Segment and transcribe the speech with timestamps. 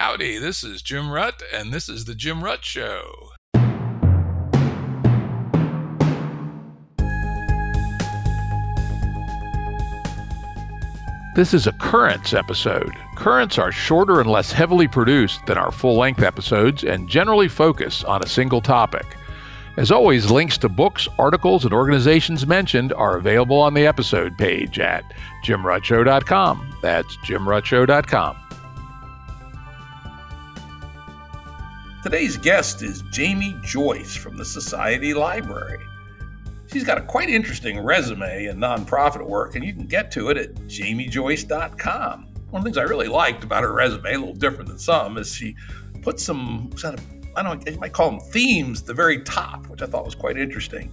[0.00, 3.32] Howdy, this is Jim Rutt, and this is The Jim Rutt Show.
[11.34, 12.92] This is a Currents episode.
[13.16, 18.04] Currents are shorter and less heavily produced than our full length episodes and generally focus
[18.04, 19.16] on a single topic.
[19.76, 24.78] As always, links to books, articles, and organizations mentioned are available on the episode page
[24.78, 25.02] at
[25.44, 26.76] jimruttshow.com.
[26.82, 28.47] That's jimruttshow.com.
[32.10, 35.84] Today's guest is Jamie Joyce from the Society Library.
[36.72, 40.38] She's got a quite interesting resume in nonprofit work, and you can get to it
[40.38, 42.28] at jamiejoyce.com.
[42.48, 45.18] One of the things I really liked about her resume, a little different than some,
[45.18, 45.54] is she
[46.00, 47.04] put some kind of,
[47.36, 50.06] I don't know, you might call them themes at the very top, which I thought
[50.06, 50.90] was quite interesting.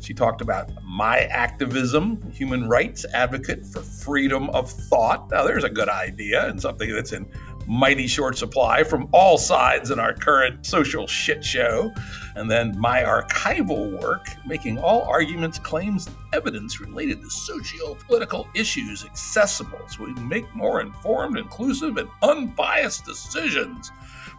[0.00, 5.30] She talked about my activism, human rights advocate for freedom of thought.
[5.30, 7.30] Now, there's a good idea and something that's in
[7.66, 11.92] mighty short supply from all sides in our current social shit show.
[12.34, 18.46] And then my archival work, making all arguments, claims, and evidence related to socio political
[18.54, 23.90] issues accessible so we can make more informed, inclusive, and unbiased decisions.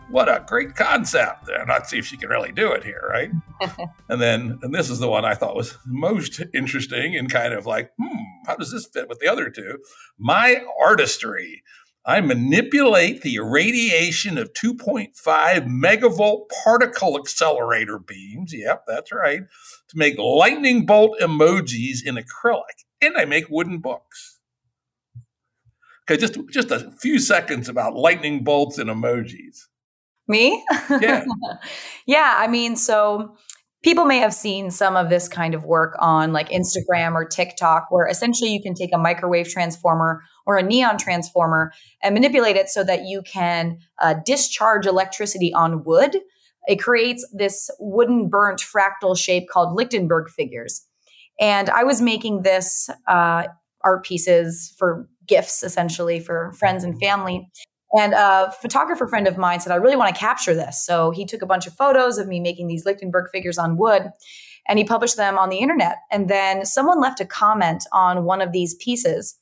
[0.09, 1.49] What a great concept.
[1.49, 3.29] And let's see if she can really do it here, right?
[4.09, 7.65] and then, and this is the one I thought was most interesting and kind of
[7.65, 9.79] like, hmm, how does this fit with the other two?
[10.17, 11.63] My artistry.
[12.07, 15.11] I manipulate the irradiation of 2.5
[15.67, 18.53] megavolt particle accelerator beams.
[18.53, 19.41] Yep, that's right.
[19.89, 22.85] To make lightning bolt emojis in acrylic.
[23.01, 24.39] And I make wooden books.
[26.09, 29.65] Okay, just, just a few seconds about lightning bolts and emojis.
[30.29, 30.63] Me?
[31.01, 31.25] Yeah.
[32.07, 33.35] yeah, I mean, so
[33.83, 37.87] people may have seen some of this kind of work on like Instagram or TikTok,
[37.89, 42.69] where essentially you can take a microwave transformer or a neon transformer and manipulate it
[42.69, 46.17] so that you can uh, discharge electricity on wood.
[46.67, 50.85] It creates this wooden burnt fractal shape called Lichtenberg figures.
[51.39, 53.43] And I was making this uh,
[53.83, 57.47] art pieces for gifts, essentially for friends and family.
[57.97, 60.83] And a photographer friend of mine said, I really want to capture this.
[60.83, 64.09] So he took a bunch of photos of me making these Lichtenberg figures on wood
[64.67, 65.97] and he published them on the internet.
[66.11, 69.37] And then someone left a comment on one of these pieces.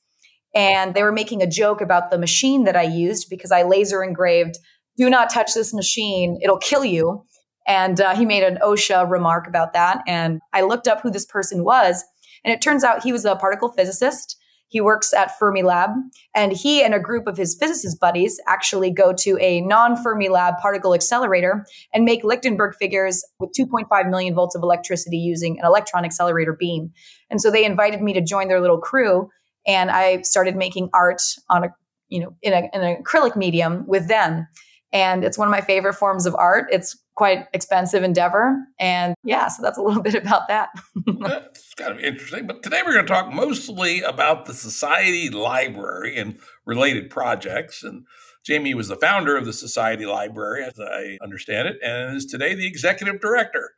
[0.55, 4.03] And they were making a joke about the machine that I used because I laser
[4.03, 4.57] engraved,
[4.97, 7.25] do not touch this machine, it'll kill you.
[7.67, 10.01] And uh, he made an OSHA remark about that.
[10.07, 12.03] And I looked up who this person was.
[12.43, 14.38] And it turns out he was a particle physicist
[14.75, 15.93] he works at Fermilab,
[16.35, 20.59] and he and a group of his physicist buddies actually go to a non Fermilab
[20.59, 26.03] particle accelerator and make Lichtenberg figures with 2.5 million volts of electricity using an electron
[26.03, 26.91] accelerator beam.
[27.29, 29.29] And so they invited me to join their little crew,
[29.65, 31.75] and I started making art on a
[32.09, 34.47] you know in, a, in an acrylic medium with them.
[34.93, 36.67] And it's one of my favorite forms of art.
[36.71, 38.57] It's quite expensive endeavor.
[38.79, 40.69] And yeah, so that's a little bit about that.
[41.19, 42.47] that's kind of interesting.
[42.47, 47.83] But today we're going to talk mostly about the Society Library and related projects.
[47.83, 48.05] And
[48.45, 52.53] Jamie was the founder of the Society Library, as I understand it, and is today
[52.53, 53.71] the executive director.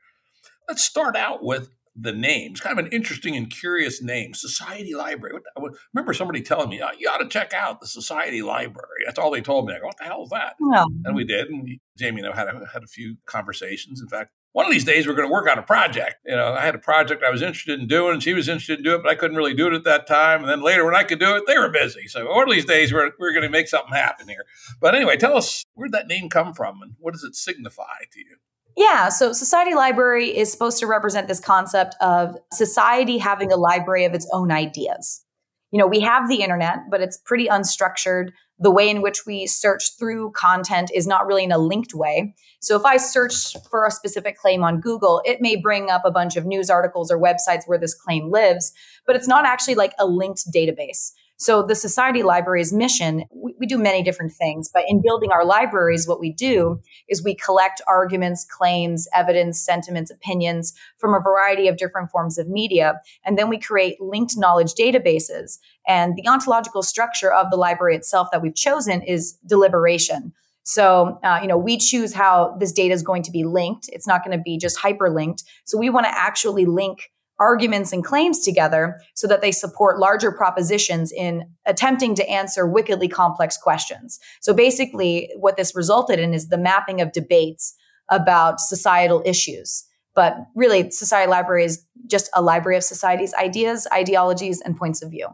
[0.67, 2.51] Let's start out with the name.
[2.51, 5.39] It's kind of an interesting and curious name, Society Library.
[5.57, 5.61] I
[5.93, 9.03] remember somebody telling me, oh, you ought to check out the Society Library.
[9.05, 9.73] That's all they told me.
[9.73, 10.55] I go, what the hell is that?
[10.73, 10.85] Yeah.
[11.05, 11.49] And we did.
[11.49, 13.99] And Jamie and I had a, had a few conversations.
[13.99, 16.15] In fact, one of these days we're going to work on a project.
[16.25, 18.79] You know, I had a project I was interested in doing, and she was interested
[18.79, 20.41] in doing it, but I couldn't really do it at that time.
[20.41, 22.07] And then later, when I could do it, they were busy.
[22.07, 24.45] So one of these days we're, we're going to make something happen here.
[24.79, 28.19] But anyway, tell us where'd that name come from and what does it signify to
[28.19, 28.37] you?
[28.77, 34.05] Yeah, so Society Library is supposed to represent this concept of society having a library
[34.05, 35.25] of its own ideas.
[35.71, 38.29] You know, we have the internet, but it's pretty unstructured.
[38.59, 42.35] The way in which we search through content is not really in a linked way.
[42.59, 46.11] So if I search for a specific claim on Google, it may bring up a
[46.11, 48.73] bunch of news articles or websites where this claim lives,
[49.07, 51.13] but it's not actually like a linked database.
[51.37, 55.45] So the Society Library's mission, we, we, do many different things, but in building our
[55.45, 61.67] libraries, what we do is we collect arguments, claims, evidence, sentiments, opinions from a variety
[61.67, 62.99] of different forms of media.
[63.23, 65.59] And then we create linked knowledge databases.
[65.87, 70.33] And the ontological structure of the library itself that we've chosen is deliberation.
[70.63, 73.89] So, uh, you know, we choose how this data is going to be linked.
[73.93, 75.43] It's not going to be just hyperlinked.
[75.65, 77.09] So we want to actually link
[77.39, 83.07] arguments and claims together so that they support larger propositions in attempting to answer wickedly
[83.07, 84.19] complex questions.
[84.41, 87.75] So basically, what this resulted in is the mapping of debates
[88.09, 89.83] about societal issues.
[90.15, 95.11] But really, Society Library is just a library of society's ideas, ideologies, and points of
[95.11, 95.27] view.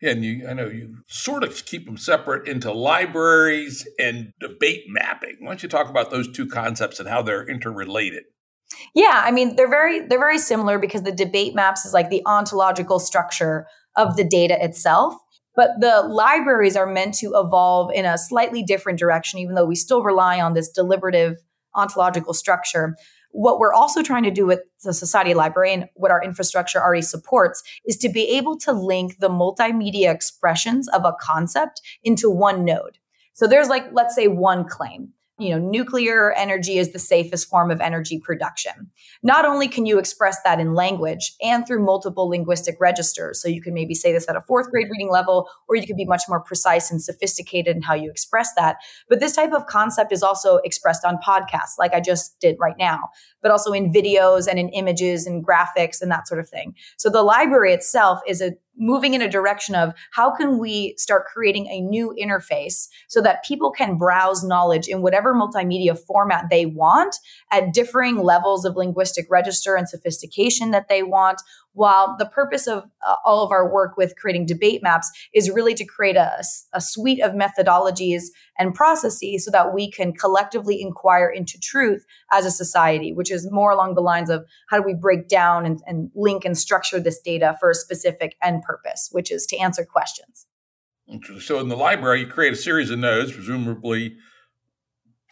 [0.00, 4.84] Yeah, and you, I know you sort of keep them separate into libraries and debate
[4.88, 5.36] mapping.
[5.40, 8.24] Why don't you talk about those two concepts and how they're interrelated?
[8.94, 12.22] Yeah, I mean they're very they're very similar because the debate maps is like the
[12.26, 13.66] ontological structure
[13.96, 15.14] of the data itself.
[15.56, 19.74] But the libraries are meant to evolve in a slightly different direction, even though we
[19.74, 21.38] still rely on this deliberative
[21.74, 22.94] ontological structure.
[23.32, 27.02] What we're also trying to do with the Society Library and what our infrastructure already
[27.02, 32.64] supports is to be able to link the multimedia expressions of a concept into one
[32.64, 32.98] node.
[33.34, 37.70] So there's like, let's say, one claim you know, nuclear energy is the safest form
[37.70, 38.90] of energy production.
[39.22, 43.62] Not only can you express that in language and through multiple linguistic registers, so you
[43.62, 46.22] can maybe say this at a fourth grade reading level, or you can be much
[46.28, 48.78] more precise and sophisticated in how you express that.
[49.08, 52.76] But this type of concept is also expressed on podcasts, like I just did right
[52.76, 53.08] now,
[53.40, 56.74] but also in videos and in images and graphics and that sort of thing.
[56.96, 61.26] So the library itself is a moving in a direction of how can we start
[61.26, 66.64] creating a new interface so that people can browse knowledge in whatever multimedia format they
[66.66, 67.16] want
[67.50, 71.42] at differing levels of linguistic register and sophistication that they want
[71.78, 75.74] while the purpose of uh, all of our work with creating debate maps is really
[75.74, 76.42] to create a,
[76.72, 78.24] a suite of methodologies
[78.58, 83.50] and processes so that we can collectively inquire into truth as a society, which is
[83.50, 87.00] more along the lines of how do we break down and, and link and structure
[87.00, 90.46] this data for a specific end purpose, which is to answer questions.
[91.40, 94.16] So in the library, you create a series of nodes, presumably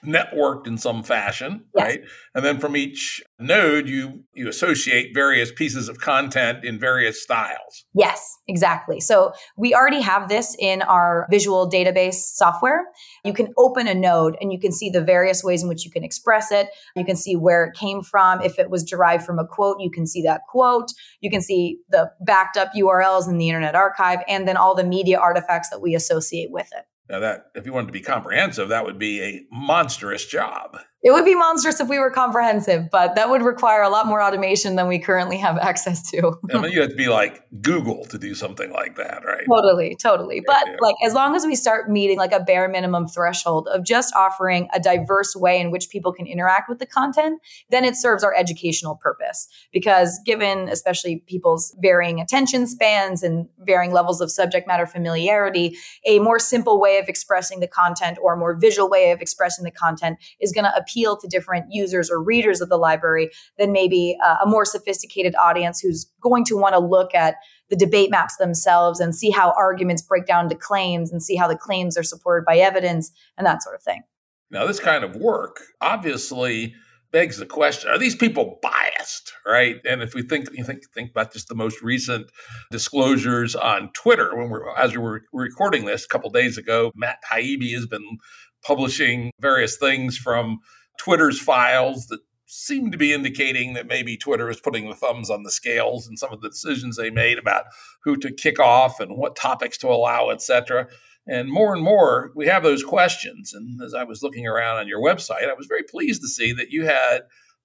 [0.07, 1.85] networked in some fashion, yes.
[1.85, 2.01] right?
[2.35, 7.85] And then from each node, you you associate various pieces of content in various styles.
[7.95, 9.01] Yes, exactly.
[9.01, 12.85] So we already have this in our visual database software.
[13.25, 15.91] You can open a node and you can see the various ways in which you
[15.91, 16.69] can express it.
[16.95, 18.41] You can see where it came from.
[18.41, 20.91] If it was derived from a quote, you can see that quote.
[21.21, 24.85] You can see the backed up URLs in the Internet Archive and then all the
[24.85, 26.85] media artifacts that we associate with it.
[27.09, 30.79] Now that if you wanted to be comprehensive, that would be a monstrous job.
[31.07, 34.21] It would be monstrous if we were comprehensive, but that would require a lot more
[34.21, 36.37] automation than we currently have access to.
[36.53, 39.45] I mean, you have to be like Google to do something like that, right?
[39.49, 40.43] Totally, totally.
[40.45, 40.77] But yeah.
[40.81, 44.69] like as long as we start meeting like a bare minimum threshold of just offering
[44.75, 48.35] a diverse way in which people can interact with the content, then it serves our
[48.35, 49.47] educational purpose.
[49.73, 56.19] Because given especially people's varying attention spans and varying levels of subject matter familiarity, a
[56.19, 59.71] more simple way of expressing the content or a more visual way of expressing the
[59.71, 63.73] content is going to appeal appeal to different users or readers of the library than
[63.73, 67.37] maybe uh, a more sophisticated audience who's going to want to look at
[67.69, 71.49] the debate maps themselves and see how arguments break down to claims and see how
[71.49, 74.03] the claims are supported by evidence and that sort of thing.
[74.51, 76.75] Now, this kind of work obviously
[77.13, 79.77] begs the question: Are these people biased, right?
[79.85, 82.31] And if we think you think think about just the most recent
[82.71, 87.19] disclosures on Twitter, when we're as we were recording this a couple days ago, Matt
[87.29, 88.19] Taibbi has been
[88.65, 90.59] publishing various things from
[90.99, 95.43] Twitter's files that seem to be indicating that maybe Twitter is putting the thumbs on
[95.43, 97.65] the scales in some of the decisions they made about
[98.05, 100.87] who to kick off and what topics to allow, et cetera.
[101.27, 103.53] And more and more, we have those questions.
[103.53, 106.53] And as I was looking around on your website, I was very pleased to see
[106.53, 107.23] that you had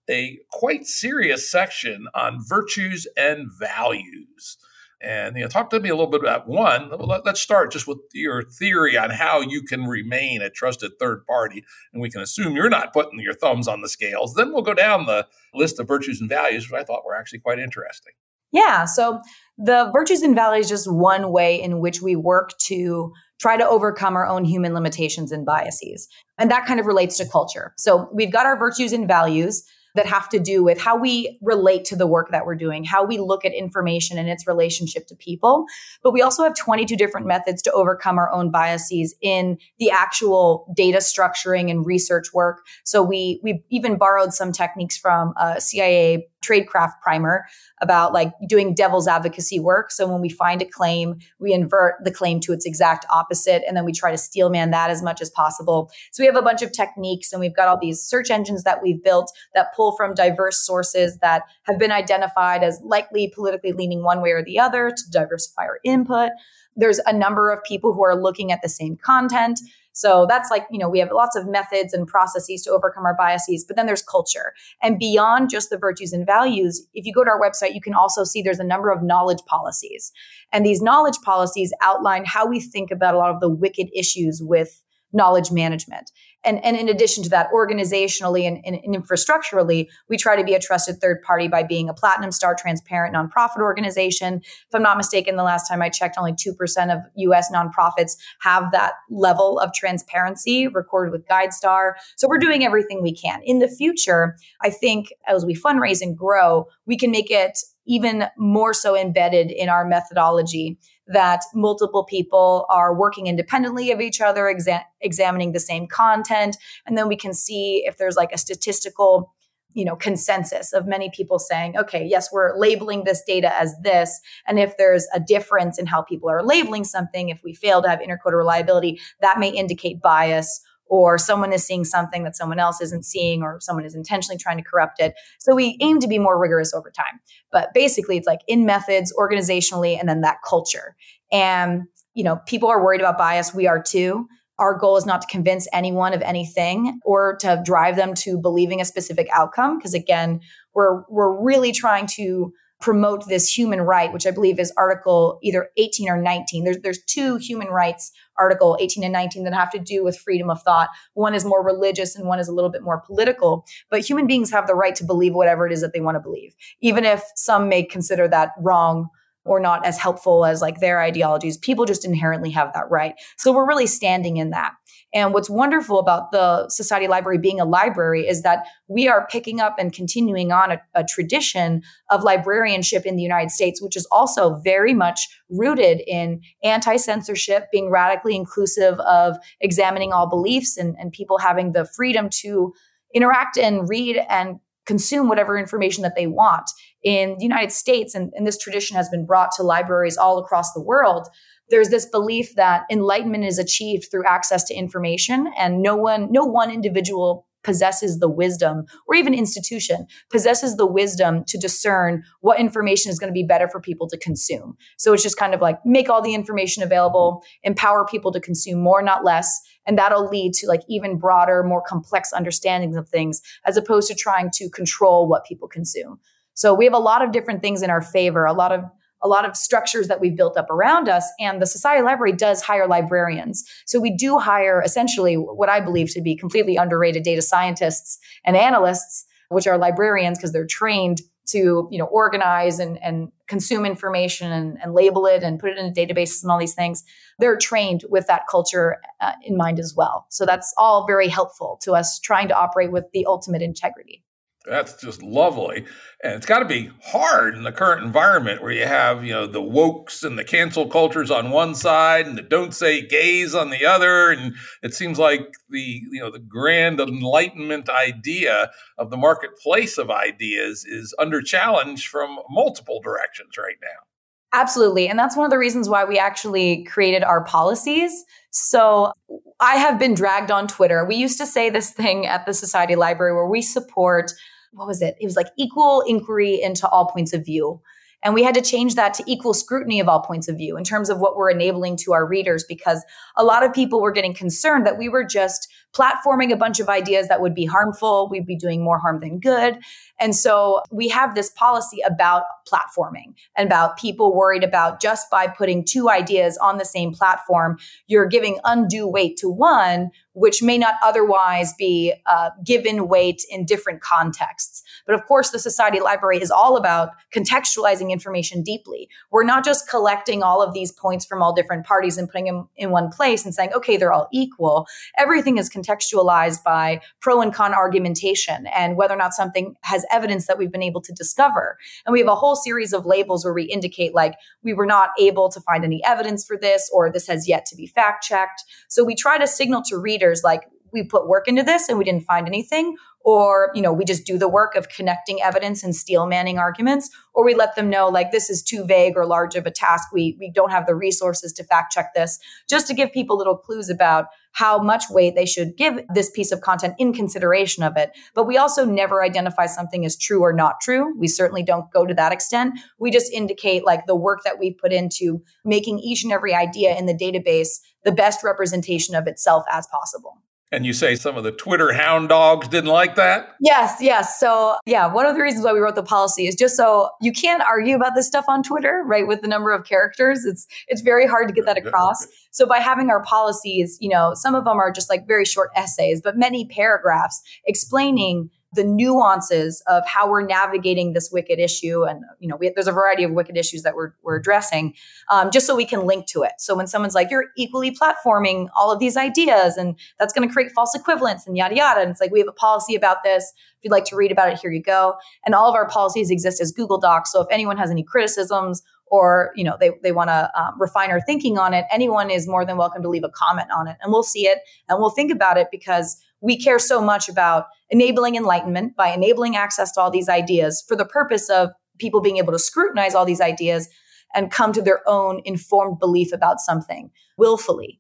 [0.10, 4.58] a quite serious section on virtues and values.
[5.04, 6.92] And you know, talk to me a little bit about one.
[7.26, 11.64] Let's start just with your theory on how you can remain a trusted third party,
[11.92, 14.36] and we can assume you're not putting your thumbs on the scales.
[14.36, 17.40] Then we'll go down the list of virtues and values, which I thought were actually
[17.40, 18.14] quite interesting.
[18.52, 18.86] Yeah.
[18.86, 19.20] So
[19.58, 24.16] the virtues and values just one way in which we work to try to overcome
[24.16, 27.74] our own human limitations and biases, and that kind of relates to culture.
[27.78, 29.64] So we've got our virtues and values
[29.96, 33.04] that have to do with how we relate to the work that we're doing, how
[33.04, 35.66] we look at information and its relationship to people.
[36.04, 40.72] But we also have 22 different methods to overcome our own biases in the actual
[40.76, 42.66] data structuring and research work.
[42.84, 47.46] So we we even borrowed some techniques from uh, a CIA tradecraft primer
[47.82, 49.92] about like doing devil's advocacy work.
[49.92, 53.78] So when we find a claim, we invert the claim to its exact opposite, and
[53.78, 55.92] then we try to steelman that as much as possible.
[56.12, 58.82] So we have a bunch of techniques, and we've got all these search engines that
[58.82, 64.04] we've built that pull from diverse sources that have been identified as likely politically leaning
[64.04, 66.32] one way or the other to diversify our input.
[66.76, 69.60] There's a number of people who are looking at the same content.
[69.94, 73.16] So that's like, you know, we have lots of methods and processes to overcome our
[73.16, 74.54] biases, but then there's culture.
[74.82, 77.94] And beyond just the virtues and values, if you go to our website, you can
[77.94, 80.12] also see there's a number of knowledge policies.
[80.52, 84.42] And these knowledge policies outline how we think about a lot of the wicked issues
[84.42, 84.82] with
[85.14, 86.12] knowledge management.
[86.44, 90.60] And, and in addition to that, organizationally and, and, infrastructurally, we try to be a
[90.60, 94.42] trusted third party by being a platinum star transparent nonprofit organization.
[94.44, 96.56] If I'm not mistaken, the last time I checked, only 2%
[96.94, 101.94] of US nonprofits have that level of transparency recorded with GuideStar.
[102.18, 103.42] So we're doing everything we can.
[103.44, 108.26] In the future, I think as we fundraise and grow, we can make it even
[108.38, 114.44] more so embedded in our methodology that multiple people are working independently of each other,
[114.44, 116.58] exa- examining the same content.
[116.86, 119.34] And then we can see if there's like a statistical
[119.74, 124.20] you know consensus of many people saying okay yes we're labeling this data as this
[124.46, 127.90] and if there's a difference in how people are labeling something if we fail to
[127.90, 130.62] have intercoder reliability that may indicate bias
[130.92, 134.58] or someone is seeing something that someone else isn't seeing or someone is intentionally trying
[134.58, 137.20] to corrupt it so we aim to be more rigorous over time
[137.52, 140.96] but basically it's like in methods organizationally and then that culture
[141.32, 141.84] and,
[142.14, 143.54] you know, people are worried about bias.
[143.54, 144.28] We are too.
[144.60, 148.82] Our goal is not to convince anyone of anything or to drive them to believing
[148.82, 149.78] a specific outcome.
[149.78, 150.42] Because again,
[150.76, 155.70] we're we're really trying to promote this human right, which I believe is Article either
[155.78, 156.64] 18 or 19.
[156.64, 160.50] There's there's two human rights, Article 18 and 19, that have to do with freedom
[160.50, 160.90] of thought.
[161.14, 163.66] One is more religious and one is a little bit more political.
[163.90, 166.20] But human beings have the right to believe whatever it is that they want to
[166.20, 169.10] believe, even if some may consider that wrong
[169.44, 171.58] or not as helpful as like their ideologies.
[171.58, 173.16] People just inherently have that right.
[173.38, 174.74] So we're really standing in that.
[175.14, 179.60] And what's wonderful about the Society Library being a library is that we are picking
[179.60, 184.08] up and continuing on a, a, tradition of librarianship in the United States, which is
[184.12, 190.96] also very much rooted in anti censorship, being radically inclusive of examining all beliefs and,
[190.98, 192.74] and people having the freedom to
[193.14, 196.70] interact and read and consume whatever information that they want.
[197.04, 200.74] In the United States, and, and this tradition has been brought to libraries all across
[200.74, 201.28] the world,
[201.72, 206.46] there's this belief that enlightenment is achieved through access to information and no one no
[206.46, 213.12] one individual possesses the wisdom or even institution possesses the wisdom to discern what information
[213.12, 214.76] is going to be better for people to consume.
[214.98, 218.80] So it's just kind of like make all the information available empower people to consume
[218.82, 223.42] more not less and that'll lead to like even broader more complex understandings of things
[223.66, 226.20] as opposed to trying to control what people consume.
[226.54, 228.84] So we have a lot of different things in our favor a lot of
[229.24, 231.30] a lot of structures that we've built up around us.
[231.40, 233.64] And the Society Library does hire librarians.
[233.86, 238.56] So we do hire essentially what I believe to be completely underrated data scientists and
[238.58, 244.52] analysts, which are librarians because they're trained to you know organize and, and consume information
[244.52, 247.04] and, and, label it and put it in databases and all these things
[247.40, 251.80] they're trained with that culture uh, in mind as well so that's all very helpful
[251.82, 254.24] to us trying to operate with the ultimate integrity
[254.66, 255.86] that's just lovely.
[256.24, 259.48] And it's got to be hard in the current environment where you have, you know,
[259.48, 263.72] the wokes and the cancel cultures on one side and the don't say gays on
[263.72, 264.30] the other.
[264.30, 264.54] And
[264.84, 270.86] it seems like the, you know, the grand enlightenment idea of the marketplace of ideas
[270.86, 274.06] is under challenge from multiple directions right now.
[274.54, 275.08] Absolutely.
[275.08, 278.26] And that's one of the reasons why we actually created our policies.
[278.52, 279.14] So
[279.62, 281.06] I have been dragged on Twitter.
[281.06, 284.34] We used to say this thing at the Society Library where we support
[284.72, 285.16] what was it?
[285.20, 287.82] It was like equal inquiry into all points of view.
[288.24, 290.84] And we had to change that to equal scrutiny of all points of view in
[290.84, 293.04] terms of what we're enabling to our readers, because
[293.36, 296.88] a lot of people were getting concerned that we were just platforming a bunch of
[296.88, 298.30] ideas that would be harmful.
[298.30, 299.80] We'd be doing more harm than good.
[300.20, 305.48] And so we have this policy about platforming and about people worried about just by
[305.48, 310.78] putting two ideas on the same platform, you're giving undue weight to one, which may
[310.78, 314.84] not otherwise be uh, given weight in different contexts.
[315.06, 319.10] But of course, the Society Library is all about contextualizing information deeply.
[319.32, 322.70] We're not just collecting all of these points from all different parties and putting them
[322.78, 324.88] in one place and saying, okay, they're all equal.
[325.18, 330.48] Everything is contextualized by pro and con argumentation and whether or not something has evidence
[330.48, 331.78] that we've been able to discover.
[332.06, 335.10] And we have a whole series of labels where we indicate, like, we were not
[335.20, 338.64] able to find any evidence for this, or this has yet to be fact checked.
[338.88, 340.64] So we try to signal to readers, like,
[340.94, 344.26] we put work into this and we didn't find anything or you know we just
[344.26, 348.10] do the work of connecting evidence and steel manning arguments or we let them know
[348.10, 350.10] like this is too vague or large of a task.
[350.14, 353.58] We we don't have the resources to fact check this just to give people little
[353.58, 357.96] clues about how much weight they should give this piece of content in consideration of
[357.96, 358.12] it.
[358.36, 361.18] But we also never identify something as true or not true.
[361.18, 362.78] We certainly don't go to that extent.
[363.00, 366.98] We just indicate like the work that we've put into making each and every idea
[366.98, 370.42] in the database the best representation of itself as possible
[370.74, 373.56] And you say some of the Twitter hound dogs didn't like that?
[373.60, 374.40] Yes, yes.
[374.40, 377.34] So, yeah, one of the reasons why we wrote the policy is just so you
[377.34, 379.28] can't argue about this stuff on Twitter, right?
[379.28, 382.26] With the number of characters, it's it's very hard to get that across.
[382.52, 385.72] So, by having our policies, you know, some of them are just like very short
[385.76, 392.24] essays, but many paragraphs explaining the nuances of how we're navigating this wicked issue and
[392.40, 394.94] you know we, there's a variety of wicked issues that we're, we're addressing
[395.30, 396.54] um, just so we can link to it.
[396.58, 400.54] So when someone's like you're equally platforming all of these ideas and that's going to
[400.54, 403.54] create false equivalence and yada yada and it's like we have a policy about this.
[403.78, 405.16] If you'd like to read about it here you go.
[405.46, 408.84] And all of our policies exist as google docs so if anyone has any criticisms
[409.08, 412.48] or you know they, they want to um, refine our thinking on it anyone is
[412.48, 414.60] more than welcome to leave a comment on it and we'll see it
[414.90, 419.56] and we'll think about it because we care so much about enabling enlightenment by enabling
[419.56, 421.70] access to all these ideas for the purpose of
[422.00, 423.88] people being able to scrutinize all these ideas
[424.34, 428.00] and come to their own informed belief about something willfully,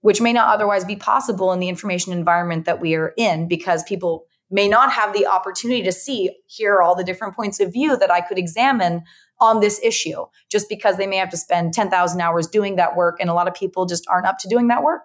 [0.00, 3.82] which may not otherwise be possible in the information environment that we are in because
[3.84, 7.96] people may not have the opportunity to see here all the different points of view
[7.96, 9.02] that I could examine
[9.40, 13.18] on this issue just because they may have to spend 10,000 hours doing that work
[13.20, 15.04] and a lot of people just aren't up to doing that work.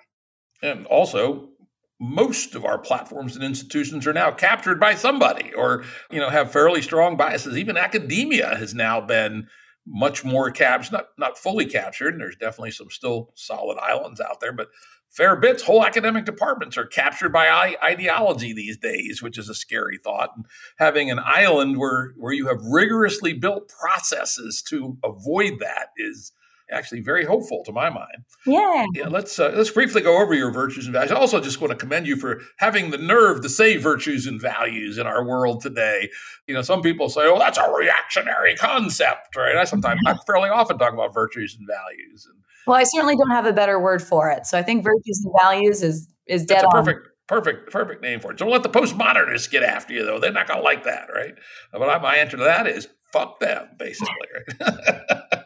[0.62, 1.50] And also,
[1.99, 6.51] most of our platforms and institutions are now captured by somebody or you know have
[6.51, 7.57] fairly strong biases.
[7.57, 9.47] Even academia has now been
[9.87, 14.39] much more captured not not fully captured and there's definitely some still solid islands out
[14.41, 14.69] there but
[15.09, 15.63] fair bits.
[15.63, 20.31] Whole academic departments are captured by ideology these days which is a scary thought.
[20.35, 20.45] And
[20.77, 26.33] having an island where where you have rigorously built processes to avoid that is
[26.72, 28.25] actually very hopeful to my mind.
[28.45, 28.86] Yeah.
[28.93, 31.12] yeah let's uh, let's briefly go over your virtues and values.
[31.12, 34.41] I also just want to commend you for having the nerve to say virtues and
[34.41, 36.10] values in our world today.
[36.48, 39.55] You know, some people say, "Oh, that's a reactionary concept," right?
[39.55, 42.27] I sometimes, I fairly often talk about virtues and values.
[42.29, 44.45] And, well, I certainly don't have a better word for it.
[44.45, 46.72] So I think virtues and values is is dead a on.
[46.72, 48.38] Perfect perfect, perfect name for it.
[48.38, 50.19] Don't let the postmodernists get after you, though.
[50.19, 51.36] They're not going to like that, right?
[51.72, 54.13] But my answer to that is fuck them, basically.
[54.60, 55.10] Right?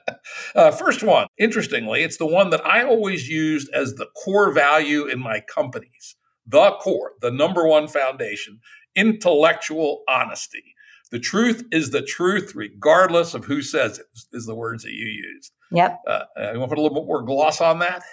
[0.55, 5.05] Uh, first one, interestingly, it's the one that I always used as the core value
[5.05, 6.15] in my companies.
[6.47, 8.59] The core, the number one foundation,
[8.95, 10.63] intellectual honesty.
[11.11, 15.05] The truth is the truth, regardless of who says it, is the words that you
[15.05, 15.51] used.
[15.71, 16.01] Yep.
[16.07, 18.03] Uh, uh you want to put a little bit more gloss on that?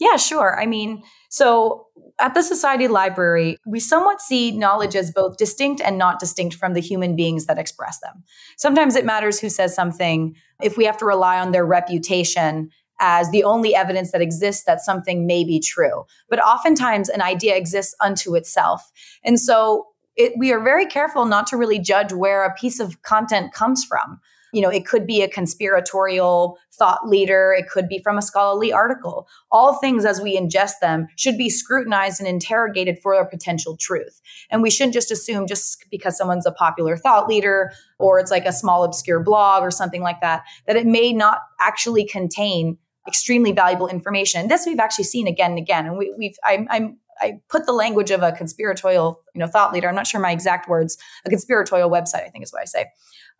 [0.00, 0.60] Yeah, sure.
[0.60, 1.86] I mean, so
[2.20, 6.74] at the Society Library, we somewhat see knowledge as both distinct and not distinct from
[6.74, 8.24] the human beings that express them.
[8.56, 13.30] Sometimes it matters who says something if we have to rely on their reputation as
[13.30, 16.04] the only evidence that exists that something may be true.
[16.28, 18.90] But oftentimes, an idea exists unto itself.
[19.24, 23.02] And so it, we are very careful not to really judge where a piece of
[23.02, 24.20] content comes from
[24.54, 28.72] you know, it could be a conspiratorial thought leader, it could be from a scholarly
[28.72, 29.26] article.
[29.50, 34.20] All things as we ingest them should be scrutinized and interrogated for their potential truth.
[34.50, 38.46] And we shouldn't just assume just because someone's a popular thought leader or it's like
[38.46, 43.50] a small obscure blog or something like that, that it may not actually contain extremely
[43.50, 44.40] valuable information.
[44.40, 45.86] And this we've actually seen again and again.
[45.86, 49.72] And we, have I'm, I'm I put the language of a conspiratorial, you know, thought
[49.72, 49.88] leader.
[49.88, 50.98] I'm not sure my exact words.
[51.24, 52.86] A conspiratorial website, I think is what I say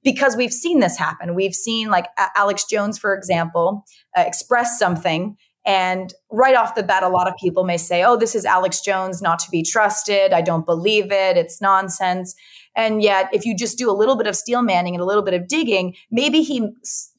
[0.05, 1.35] because we've seen this happen.
[1.35, 3.85] We've seen like Alex Jones, for example,
[4.17, 5.37] uh, express something.
[5.67, 8.83] And right off the bat, a lot of people may say, oh, this is Alex
[8.83, 10.35] Jones, not to be trusted.
[10.35, 11.39] I don't believe it.
[11.39, 12.35] It's nonsense.
[12.77, 15.23] And yet, if you just do a little bit of steel manning and a little
[15.23, 16.69] bit of digging, maybe he,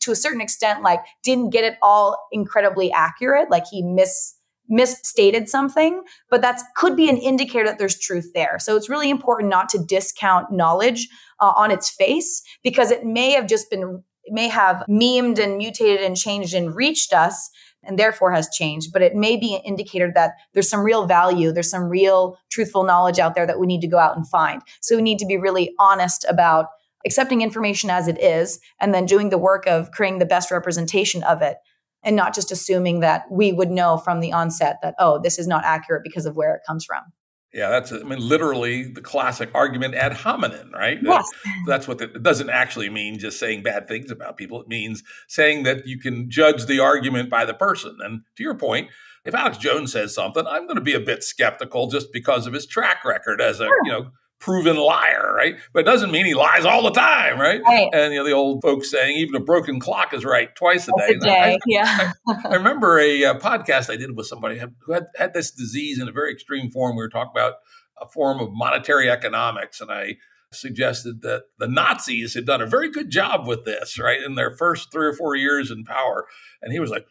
[0.01, 3.49] to a certain extent, like didn't get it all incredibly accurate.
[3.49, 4.34] Like he miss
[4.67, 8.57] misstated something, but that could be an indicator that there's truth there.
[8.59, 11.07] So it's really important not to discount knowledge
[11.39, 16.01] uh, on its face because it may have just been may have memed and mutated
[16.01, 17.51] and changed and reached us
[17.83, 21.51] and therefore has changed but it may be an indicator that there's some real value
[21.51, 24.63] there's some real truthful knowledge out there that we need to go out and find
[24.81, 26.69] so we need to be really honest about
[27.05, 31.21] accepting information as it is and then doing the work of creating the best representation
[31.23, 31.57] of it
[32.05, 35.47] and not just assuming that we would know from the onset that oh this is
[35.47, 37.01] not accurate because of where it comes from
[37.55, 40.99] yeah, that's I mean literally the classic argument ad hominem, right?
[41.01, 41.25] Yes.
[41.65, 44.61] that's what the, it doesn't actually mean just saying bad things about people.
[44.61, 47.97] It means saying that you can judge the argument by the person.
[48.03, 48.89] And to your point,
[49.23, 52.51] if Alex Jones says something, I'm going to be a bit skeptical just because of
[52.51, 53.85] his track record as a, sure.
[53.85, 54.09] you know,
[54.45, 55.55] proven liar, right?
[55.73, 57.59] But it doesn't mean he lies all the time, right?
[57.63, 57.89] right.
[57.91, 60.91] And you know the old folks saying even a broken clock is right twice a
[60.95, 61.15] day.
[61.15, 61.53] A day.
[61.55, 62.13] I, yeah.
[62.27, 65.49] I, I, remember a, a, uh, podcast I did with somebody who had, had this
[65.49, 66.95] disease in a very extreme form.
[66.95, 67.55] We were talking about
[67.99, 70.17] a form of monetary economics, and I
[70.51, 74.55] suggested that the Nazis had done a very good job with this, right, in their
[74.55, 76.27] first three or four years in power.
[76.61, 77.07] And he was like,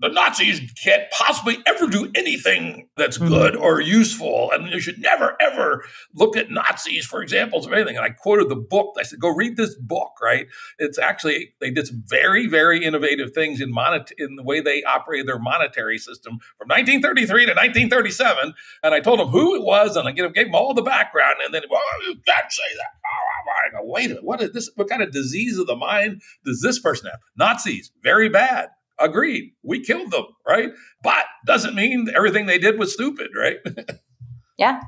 [0.00, 3.28] the Nazis can't possibly ever do anything that's mm-hmm.
[3.28, 4.50] good or useful.
[4.52, 5.84] And you should never, ever
[6.14, 7.96] look at Nazis for examples of anything.
[7.96, 8.96] And I quoted the book.
[8.98, 10.46] I said, go read this book, right?
[10.78, 14.82] It's actually, they did some very, very innovative things in, monet- in the way they
[14.84, 18.54] operated their monetary system from 1933 to 1937.
[18.82, 21.36] And I told them who it was and I gave them all the background.
[21.44, 22.90] And then, well, you can't say that.
[23.04, 23.28] Oh,
[23.66, 24.70] I go, wait a minute, what is this?
[24.76, 27.20] What kind of disease of the mind does this person have?
[27.36, 29.52] Nazis, very bad agreed.
[29.62, 30.70] We killed them, right?
[31.02, 33.56] But doesn't mean everything they did was stupid, right?
[34.58, 34.80] yeah.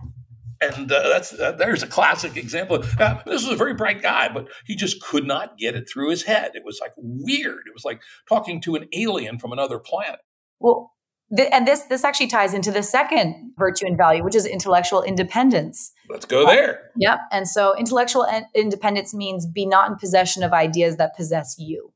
[0.61, 2.85] And uh, that's uh, there's a classic example.
[2.99, 6.11] Uh, this was a very bright guy, but he just could not get it through
[6.11, 6.51] his head.
[6.55, 7.63] It was like weird.
[7.67, 10.21] It was like talking to an alien from another planet.
[10.59, 10.93] Well,
[11.35, 15.03] th- and this this actually ties into the second virtue and value, which is intellectual
[15.03, 15.93] independence.
[16.11, 16.91] Let's go there.
[16.99, 17.21] Yep.
[17.33, 21.95] And so intellectual independence means be not in possession of ideas that possess you.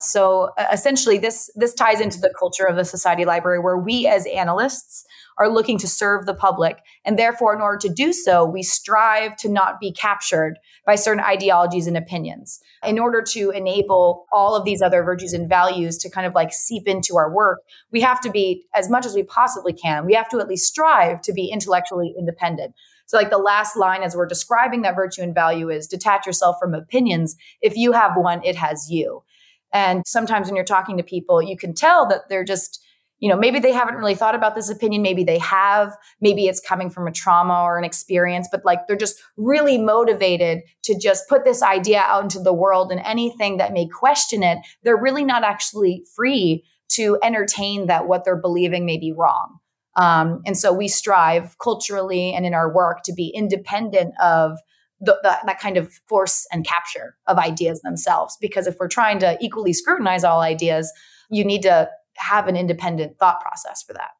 [0.00, 4.06] So uh, essentially, this this ties into the culture of the Society Library, where we
[4.06, 5.04] as analysts
[5.38, 9.36] are looking to serve the public, and therefore, in order to do so, we strive
[9.36, 12.60] to not be captured by certain ideologies and opinions.
[12.84, 16.52] In order to enable all of these other virtues and values to kind of like
[16.52, 20.06] seep into our work, we have to be as much as we possibly can.
[20.06, 22.74] We have to at least strive to be intellectually independent.
[23.06, 26.56] So, like the last line as we're describing that virtue and value is detach yourself
[26.60, 27.36] from opinions.
[27.62, 29.22] If you have one, it has you.
[29.72, 32.84] And sometimes when you're talking to people, you can tell that they're just,
[33.18, 35.02] you know, maybe they haven't really thought about this opinion.
[35.02, 35.96] Maybe they have.
[36.20, 40.60] Maybe it's coming from a trauma or an experience, but like they're just really motivated
[40.84, 44.58] to just put this idea out into the world and anything that may question it,
[44.82, 49.58] they're really not actually free to entertain that what they're believing may be wrong.
[49.96, 54.58] Um, and so we strive culturally and in our work to be independent of
[55.00, 58.36] the, the, that kind of force and capture of ideas themselves.
[58.40, 60.92] Because if we're trying to equally scrutinize all ideas,
[61.30, 64.10] you need to have an independent thought process for that.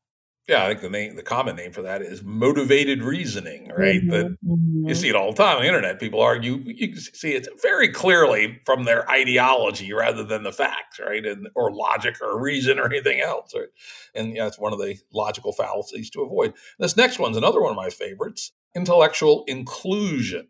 [0.49, 4.01] Yeah, I think the name, the common name for that is motivated reasoning, right?
[4.01, 4.89] Mm-hmm, that mm-hmm.
[4.89, 6.01] you see it all the time on the internet.
[6.01, 11.27] People argue, you see it very clearly from their ideology rather than the facts, right?
[11.27, 13.53] And or logic or reason or anything else.
[13.55, 13.69] Right?
[14.15, 16.55] And yeah, it's one of the logical fallacies to avoid.
[16.79, 20.49] This next one's another one of my favorites: intellectual inclusion.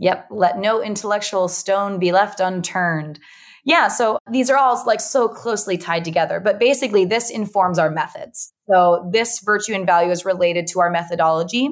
[0.00, 0.28] Yep.
[0.30, 3.20] Let no intellectual stone be left unturned.
[3.64, 3.88] Yeah.
[3.88, 8.52] So these are all like so closely tied together, but basically this informs our methods.
[8.70, 11.68] So this virtue and value is related to our methodology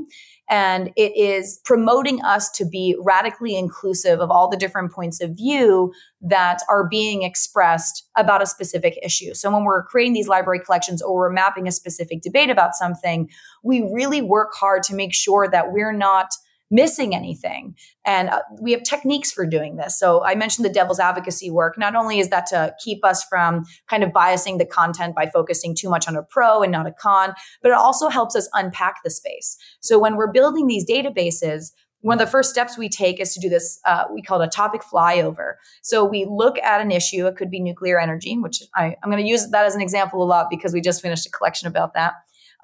[0.50, 5.36] and it is promoting us to be radically inclusive of all the different points of
[5.36, 9.34] view that are being expressed about a specific issue.
[9.34, 13.28] So when we're creating these library collections or we're mapping a specific debate about something,
[13.62, 16.32] we really work hard to make sure that we're not
[16.70, 17.74] missing anything.
[18.04, 19.98] And uh, we have techniques for doing this.
[19.98, 21.78] So I mentioned the devil's advocacy work.
[21.78, 25.74] Not only is that to keep us from kind of biasing the content by focusing
[25.74, 28.96] too much on a pro and not a con, but it also helps us unpack
[29.04, 29.56] the space.
[29.80, 33.40] So when we're building these databases, one of the first steps we take is to
[33.40, 37.26] do this uh, we call it a topic flyover so we look at an issue
[37.26, 40.22] it could be nuclear energy which I, i'm going to use that as an example
[40.22, 42.14] a lot because we just finished a collection about that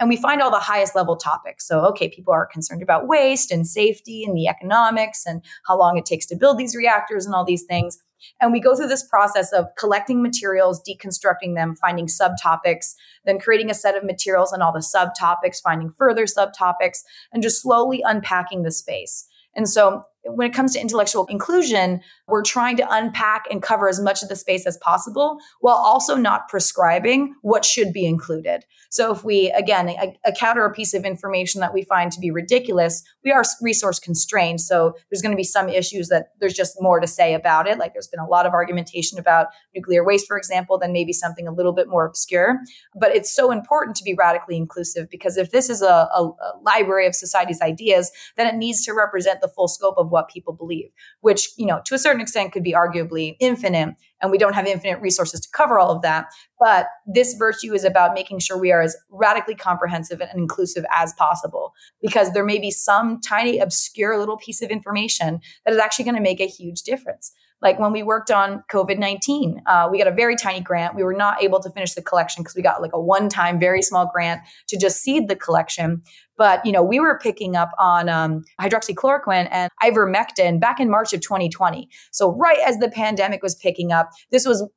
[0.01, 1.67] and we find all the highest level topics.
[1.67, 5.97] So, okay, people are concerned about waste and safety and the economics and how long
[5.97, 7.99] it takes to build these reactors and all these things.
[8.41, 13.71] And we go through this process of collecting materials, deconstructing them, finding subtopics, then creating
[13.71, 17.03] a set of materials on all the subtopics, finding further subtopics,
[17.33, 19.27] and just slowly unpacking the space.
[19.55, 24.01] And so when it comes to intellectual inclusion, we're trying to unpack and cover as
[24.01, 28.65] much of the space as possible while also not prescribing what should be included.
[28.91, 33.03] So if we, again, encounter a piece of information that we find to be ridiculous,
[33.25, 34.61] we are resource constrained.
[34.61, 37.79] So there's going to be some issues that there's just more to say about it.
[37.79, 41.47] Like there's been a lot of argumentation about nuclear waste, for example, than maybe something
[41.47, 42.61] a little bit more obscure.
[42.99, 46.53] But it's so important to be radically inclusive because if this is a, a, a
[46.63, 50.55] library of society's ideas, then it needs to represent the full scope of what people
[50.55, 53.95] believe, which, you know, to a certain extent could be arguably infinite.
[54.23, 56.27] And we don't have infinite resources to cover all of that.
[56.59, 61.13] But this virtue is about making sure we are as radically comprehensive and inclusive as
[61.19, 66.07] possible, because there may be some tiny, obscure little piece of information that is actually
[66.07, 67.33] going to make a huge difference.
[67.65, 70.95] Like when we worked on COVID 19, uh, we got a very tiny grant.
[70.95, 73.59] We were not able to finish the collection because we got like a one time,
[73.59, 76.03] very small grant to just seed the collection.
[76.37, 81.13] But you know, we were picking up on um, hydroxychloroquine and ivermectin back in March
[81.13, 81.89] of 2020.
[82.13, 84.69] So right as the pandemic was picking up, this was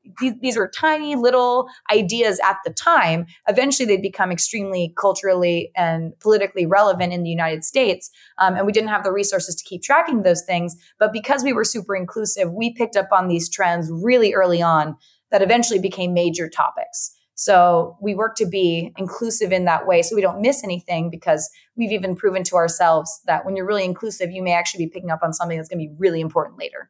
[0.41, 3.25] these, were tiny little ideas at the time.
[3.47, 8.71] Eventually, they'd become extremely culturally and politically relevant in the United States, um, and we
[8.71, 10.75] didn't have the resources to keep tracking those things.
[10.99, 14.95] But because we were super inclusive, we picked up on these trends really early on
[15.31, 17.16] that eventually became major topics.
[17.39, 21.49] So we work to be inclusive in that way so we don't miss anything because
[21.75, 25.11] we've even proven to ourselves that when you're really inclusive, you may actually be picking
[25.11, 26.89] up on something that's going to be really important later.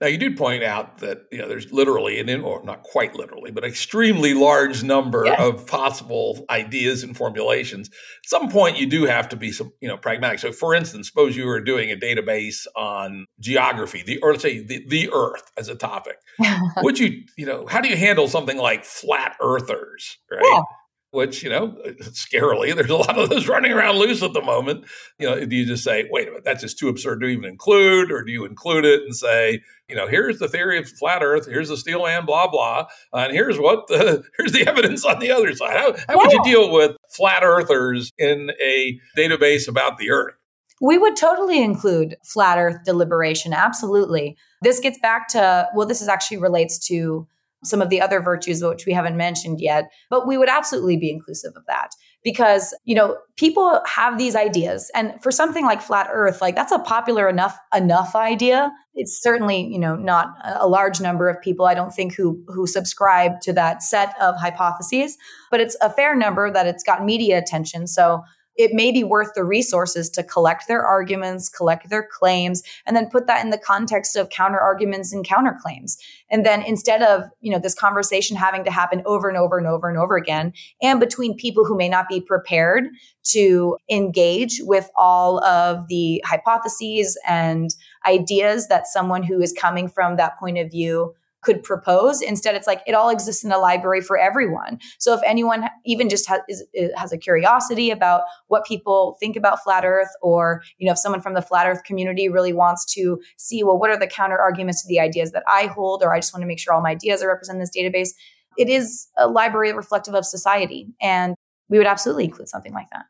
[0.00, 3.50] Now, you do point out that you know there's literally an, or not quite literally,
[3.50, 5.42] but extremely large number yeah.
[5.42, 7.88] of possible ideas and formulations.
[7.88, 10.38] At some point, you do have to be some you know pragmatic.
[10.38, 14.64] So, for instance, suppose you were doing a database on geography, the or let's say
[14.64, 16.16] the, the Earth as a topic.
[16.78, 20.40] Would you you know how do you handle something like flat earthers, right?
[20.42, 20.62] Yeah
[21.12, 24.84] which, you know, scarily, there's a lot of those running around loose at the moment.
[25.18, 27.44] You know, do you just say, wait a minute, that's just too absurd to even
[27.44, 28.12] include?
[28.12, 31.46] Or do you include it and say, you know, here's the theory of flat Earth,
[31.46, 35.32] here's the steel man, blah, blah, and here's what the, here's the evidence on the
[35.32, 35.76] other side.
[35.76, 40.34] How, how would you deal with flat earthers in a database about the Earth?
[40.80, 43.52] We would totally include flat Earth deliberation.
[43.52, 44.36] Absolutely.
[44.62, 47.26] This gets back to, well, this is actually relates to
[47.64, 51.10] some of the other virtues which we haven't mentioned yet but we would absolutely be
[51.10, 51.90] inclusive of that.
[52.22, 56.72] Because you know people have these ideas and for something like flat earth like that's
[56.72, 58.70] a popular enough enough idea.
[58.94, 62.66] It's certainly you know not a large number of people i don't think who who
[62.66, 65.16] subscribe to that set of hypotheses
[65.50, 67.86] but it's a fair number that it's got media attention.
[67.86, 68.22] So
[68.56, 73.08] it may be worth the resources to collect their arguments, collect their claims, and then
[73.08, 75.96] put that in the context of counter arguments and counterclaims.
[76.30, 79.66] And then instead of, you know, this conversation having to happen over and over and
[79.66, 82.88] over and over again, and between people who may not be prepared
[83.22, 87.74] to engage with all of the hypotheses and
[88.06, 92.20] ideas that someone who is coming from that point of view could propose.
[92.20, 94.78] Instead, it's like it all exists in a library for everyone.
[94.98, 96.64] So if anyone even just has, is,
[96.96, 101.20] has a curiosity about what people think about flat Earth, or you know, if someone
[101.20, 104.82] from the flat Earth community really wants to see, well, what are the counter arguments
[104.82, 106.90] to the ideas that I hold, or I just want to make sure all my
[106.90, 108.10] ideas are represented in this database.
[108.58, 111.34] It is a library reflective of society, and
[111.68, 113.06] we would absolutely include something like that.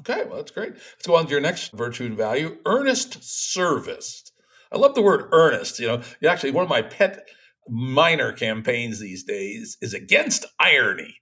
[0.00, 0.74] Okay, well, that's great.
[0.74, 4.30] Let's go on to your next virtue and value: earnest service.
[4.70, 5.78] I love the word earnest.
[5.78, 7.28] You know, actually one of my pet
[7.68, 11.16] minor campaigns these days is against irony.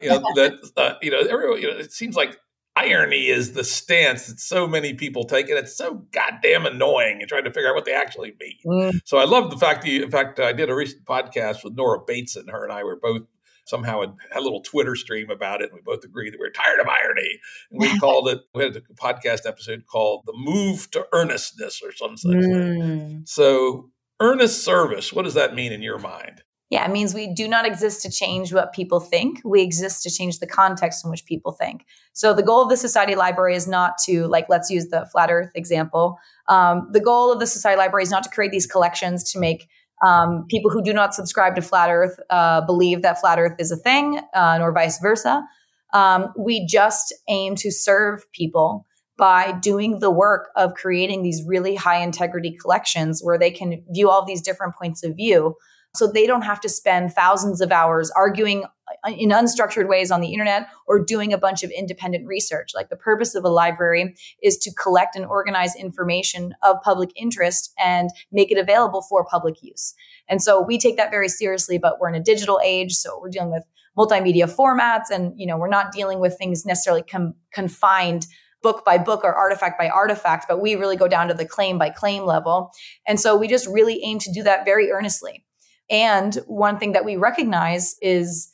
[0.00, 1.60] You know that uh, you know everyone.
[1.60, 2.38] You know, it seems like
[2.76, 7.28] irony is the stance that so many people take, and it's so goddamn annoying and
[7.28, 8.58] trying to figure out what they actually mean.
[8.66, 9.00] Mm.
[9.04, 11.74] So I love the fact that, you, in fact, I did a recent podcast with
[11.74, 12.48] Nora Bateson.
[12.48, 13.22] Her and I were both
[13.66, 15.70] somehow had, had a little Twitter stream about it.
[15.70, 17.40] And we both agreed that we are tired of irony.
[17.70, 21.92] And we called it, we had a podcast episode called The Move to Earnestness or
[21.92, 22.32] something.
[22.32, 23.28] Mm.
[23.28, 23.90] So
[24.20, 26.42] Earnest service, what does that mean in your mind?
[26.70, 29.40] Yeah, it means we do not exist to change what people think.
[29.44, 31.84] We exist to change the context in which people think.
[32.12, 35.30] So the goal of the Society Library is not to, like, let's use the flat
[35.30, 36.18] Earth example.
[36.48, 39.68] Um, the goal of the Society Library is not to create these collections to make
[40.04, 43.70] um, people who do not subscribe to flat Earth uh, believe that flat Earth is
[43.70, 45.44] a thing, uh, nor vice versa.
[45.92, 48.85] Um, we just aim to serve people
[49.16, 54.10] by doing the work of creating these really high integrity collections where they can view
[54.10, 55.56] all these different points of view
[55.96, 58.64] so they don't have to spend thousands of hours arguing
[59.04, 62.72] uh, in unstructured ways on the internet or doing a bunch of independent research.
[62.74, 67.72] Like the purpose of a library is to collect and organize information of public interest
[67.78, 69.94] and make it available for public use.
[70.28, 73.30] And so we take that very seriously, but we're in a digital age, so we're
[73.30, 73.64] dealing with
[73.96, 78.26] multimedia formats and you know, we're not dealing with things necessarily com- confined
[78.66, 81.78] book by book or artifact by artifact, but we really go down to the claim
[81.78, 82.72] by claim level.
[83.06, 85.44] And so we just really aim to do that very earnestly.
[85.88, 88.48] And one thing that we recognize is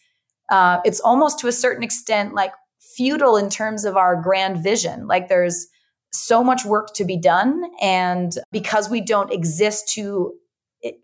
[0.51, 5.07] uh, it's almost to a certain extent like futile in terms of our grand vision.
[5.07, 5.67] Like there's
[6.11, 7.63] so much work to be done.
[7.81, 10.35] And because we don't exist to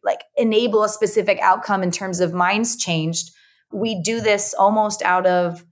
[0.04, 3.30] like enable a specific outcome in terms of minds changed,
[3.72, 5.64] we do this almost out of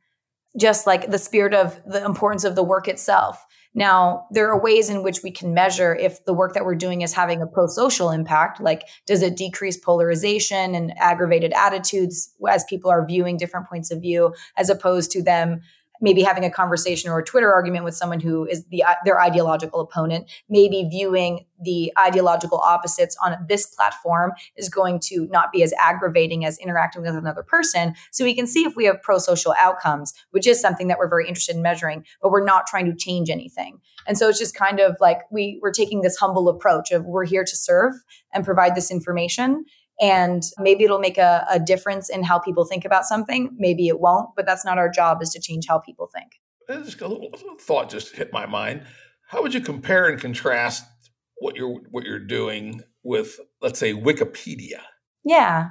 [0.58, 3.44] just like the spirit of the importance of the work itself.
[3.74, 7.02] Now, there are ways in which we can measure if the work that we're doing
[7.02, 8.58] is having a pro social impact.
[8.58, 14.00] Like, does it decrease polarization and aggravated attitudes as people are viewing different points of
[14.00, 15.60] view, as opposed to them
[16.00, 19.20] maybe having a conversation or a Twitter argument with someone who is the uh, their
[19.20, 25.62] ideological opponent, maybe viewing the ideological opposites on this platform is going to not be
[25.62, 27.94] as aggravating as interacting with another person.
[28.10, 31.26] So we can see if we have pro-social outcomes, which is something that we're very
[31.26, 33.80] interested in measuring, but we're not trying to change anything.
[34.06, 37.24] And so it's just kind of like we we're taking this humble approach of we're
[37.24, 37.94] here to serve
[38.32, 39.64] and provide this information
[40.00, 43.50] and maybe it'll make a, a difference in how people think about something.
[43.56, 46.32] Maybe it won't, but that's not our job is to change how people think.
[46.84, 47.30] Just a little
[47.60, 48.82] thought just hit my mind.
[49.28, 50.84] How would you compare and contrast
[51.38, 54.80] what you're what you're doing with, let's say, Wikipedia?
[55.24, 55.68] Yeah.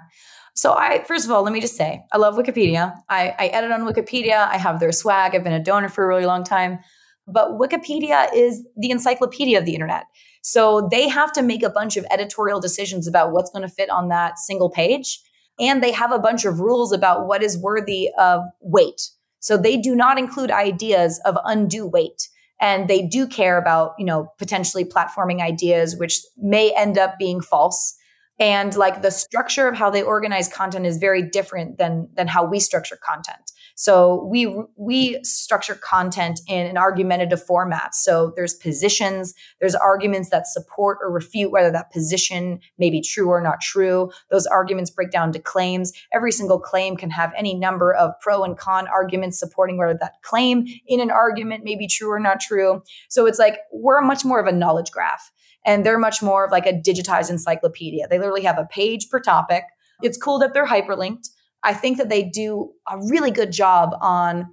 [0.55, 2.93] So I first of all, let me just say, I love Wikipedia.
[3.09, 4.47] I, I edit on Wikipedia.
[4.47, 5.35] I have their swag.
[5.35, 6.79] I've been a donor for a really long time.
[7.27, 10.03] But Wikipedia is the encyclopedia of the internet.
[10.47, 13.89] So they have to make a bunch of editorial decisions about what's going to fit
[13.89, 15.19] on that single page.
[15.59, 19.09] And they have a bunch of rules about what is worthy of weight.
[19.39, 22.29] So they do not include ideas of undue weight.
[22.61, 27.41] And they do care about, you know, potentially platforming ideas, which may end up being
[27.41, 27.95] false
[28.39, 32.45] and like the structure of how they organize content is very different than than how
[32.45, 39.33] we structure content so we we structure content in an argumentative format so there's positions
[39.59, 44.09] there's arguments that support or refute whether that position may be true or not true
[44.31, 48.43] those arguments break down to claims every single claim can have any number of pro
[48.43, 52.39] and con arguments supporting whether that claim in an argument may be true or not
[52.39, 55.31] true so it's like we're much more of a knowledge graph
[55.65, 58.07] and they're much more of like a digitized encyclopedia.
[58.07, 59.63] They literally have a page per topic.
[60.01, 61.29] It's cool that they're hyperlinked.
[61.65, 64.49] I think that they do a really good job on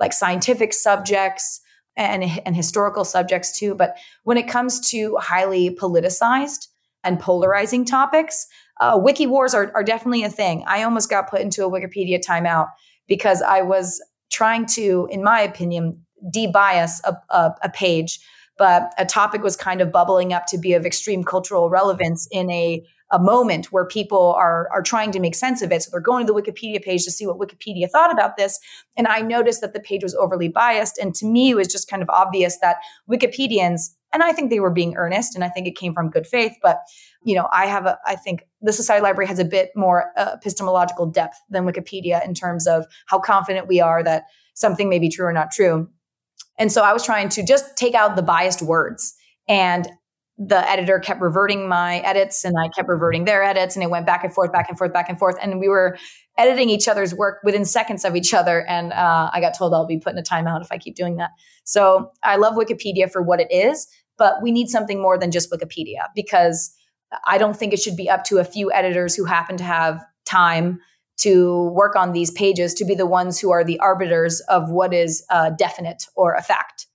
[0.00, 1.60] like scientific subjects
[1.96, 3.74] and, and historical subjects too.
[3.74, 6.68] But when it comes to highly politicized
[7.04, 8.46] and polarizing topics,
[8.80, 10.64] uh, wiki wars are, are definitely a thing.
[10.66, 12.68] I almost got put into a Wikipedia timeout
[13.06, 16.00] because I was trying to, in my opinion,
[16.34, 18.20] debias a, a, a page
[18.58, 22.50] but a topic was kind of bubbling up to be of extreme cultural relevance in
[22.50, 25.82] a a moment where people are are trying to make sense of it.
[25.82, 28.58] So they're going to the Wikipedia page to see what Wikipedia thought about this.
[28.96, 30.98] And I noticed that the page was overly biased.
[30.98, 34.60] And to me, it was just kind of obvious that Wikipedians, and I think they
[34.60, 36.56] were being earnest, and I think it came from good faith.
[36.62, 36.80] But
[37.22, 40.32] you know, I have a, I think the Society Library has a bit more uh,
[40.34, 45.08] epistemological depth than Wikipedia in terms of how confident we are that something may be
[45.08, 45.88] true or not true.
[46.58, 49.14] And so I was trying to just take out the biased words.
[49.48, 49.88] And
[50.44, 54.06] the editor kept reverting my edits and I kept reverting their edits and it went
[54.06, 55.36] back and forth, back and forth, back and forth.
[55.40, 55.96] And we were
[56.36, 58.66] editing each other's work within seconds of each other.
[58.66, 61.16] And uh, I got told I'll be put in a timeout if I keep doing
[61.16, 61.30] that.
[61.64, 63.86] So I love Wikipedia for what it is,
[64.18, 66.74] but we need something more than just Wikipedia because
[67.26, 70.04] I don't think it should be up to a few editors who happen to have
[70.24, 70.80] time
[71.18, 74.92] to work on these pages to be the ones who are the arbiters of what
[74.92, 76.86] is uh, definite or a fact.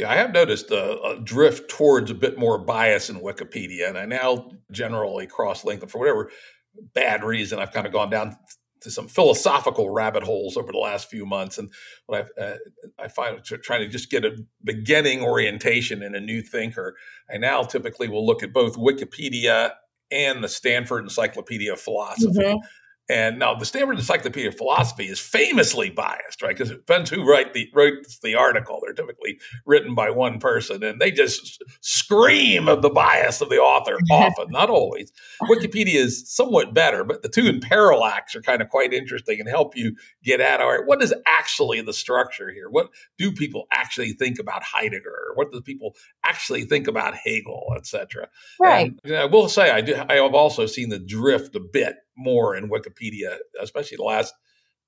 [0.00, 3.98] Yeah, I have noticed a, a, drift towards a bit more bias in Wikipedia, and
[3.98, 6.30] I now generally cross link them for whatever
[6.94, 7.58] bad reason.
[7.58, 8.34] I've kind of gone down
[8.80, 11.70] to some philosophical rabbit holes over the last few months, and
[12.06, 12.56] what I, uh,
[12.98, 16.96] I find trying to just get a beginning orientation in a new thinker.
[17.30, 19.72] I now typically will look at both Wikipedia
[20.10, 22.38] and the Stanford Encyclopedia of Philosophy.
[22.38, 22.66] Mm-hmm.
[23.10, 26.56] And now the Stanford Encyclopedia of Philosophy is famously biased, right?
[26.56, 28.78] Because it depends who write the writes the article.
[28.80, 33.56] They're typically written by one person, and they just scream of the bias of the
[33.56, 33.98] author.
[34.12, 35.10] Often, not always.
[35.42, 39.48] Wikipedia is somewhat better, but the two in parallax are kind of quite interesting and
[39.48, 40.86] help you get at all right.
[40.86, 42.70] What is actually the structure here?
[42.70, 45.32] What do people actually think about Heidegger?
[45.34, 48.28] What do people actually think about Hegel, etc.?
[48.60, 48.94] Right.
[49.02, 50.00] And I will say I do.
[50.08, 54.34] I have also seen the drift a bit more in Wikipedia, especially the last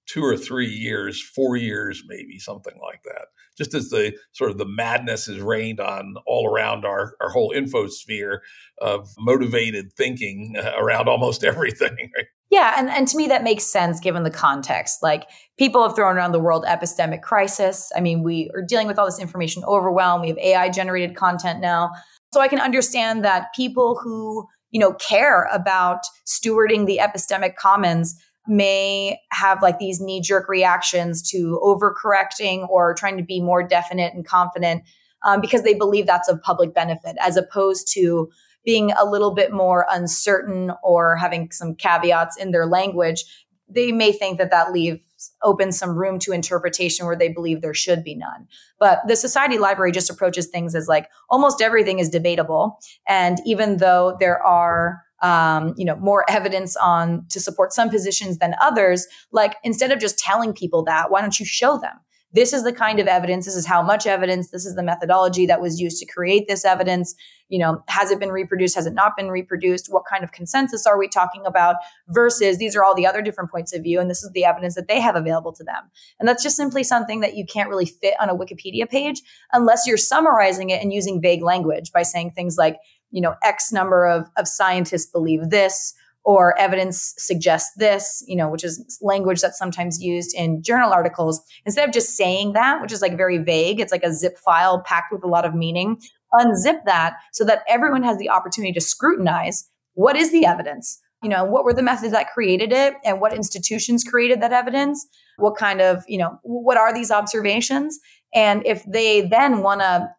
[0.06, 3.28] two or three years, four years, maybe something like that.
[3.56, 7.52] Just as the sort of the madness is reigned on all around our, our whole
[7.54, 8.38] infosphere
[8.80, 12.10] of motivated thinking uh, around almost everything.
[12.16, 12.26] Right?
[12.50, 15.02] Yeah, and, and to me that makes sense given the context.
[15.02, 17.90] Like people have thrown around the world epistemic crisis.
[17.96, 20.22] I mean, we are dealing with all this information overwhelm.
[20.22, 21.90] We have AI generated content now.
[22.32, 28.18] So I can understand that people who you know, care about stewarding the epistemic commons
[28.48, 34.12] may have like these knee jerk reactions to overcorrecting or trying to be more definite
[34.14, 34.82] and confident
[35.24, 38.28] um, because they believe that's of public benefit, as opposed to
[38.64, 43.24] being a little bit more uncertain or having some caveats in their language.
[43.68, 45.00] They may think that that leaves
[45.42, 48.46] open some room to interpretation where they believe there should be none.
[48.78, 52.78] But the Society Library just approaches things as like almost everything is debatable.
[53.08, 58.38] And even though there are um, you know more evidence on to support some positions
[58.38, 62.00] than others like instead of just telling people that why don't you show them
[62.32, 65.46] this is the kind of evidence this is how much evidence this is the methodology
[65.46, 67.14] that was used to create this evidence.
[67.48, 68.74] You know has it been reproduced?
[68.74, 69.92] Has it not been reproduced?
[69.92, 71.76] What kind of consensus are we talking about?
[72.08, 74.74] Versus these are all the other different points of view and this is the evidence
[74.74, 75.90] that they have available to them.
[76.18, 79.20] And that's just simply something that you can't really fit on a wikipedia page
[79.52, 82.76] unless you're summarizing it and using vague language by saying things like
[83.10, 88.48] you know x number of, of scientists believe this or evidence suggests this, you know,
[88.48, 91.42] which is language that's sometimes used in journal articles.
[91.66, 94.82] Instead of just saying that, which is like very vague, it's like a zip file
[94.82, 96.00] packed with a lot of meaning,
[96.34, 101.00] unzip that so that everyone has the opportunity to scrutinize what is the evidence?
[101.22, 105.06] you know, what were the methods that created it and what institutions created that evidence?
[105.36, 107.98] What kind of, you know, what are these observations?
[108.34, 110.10] And if they then want to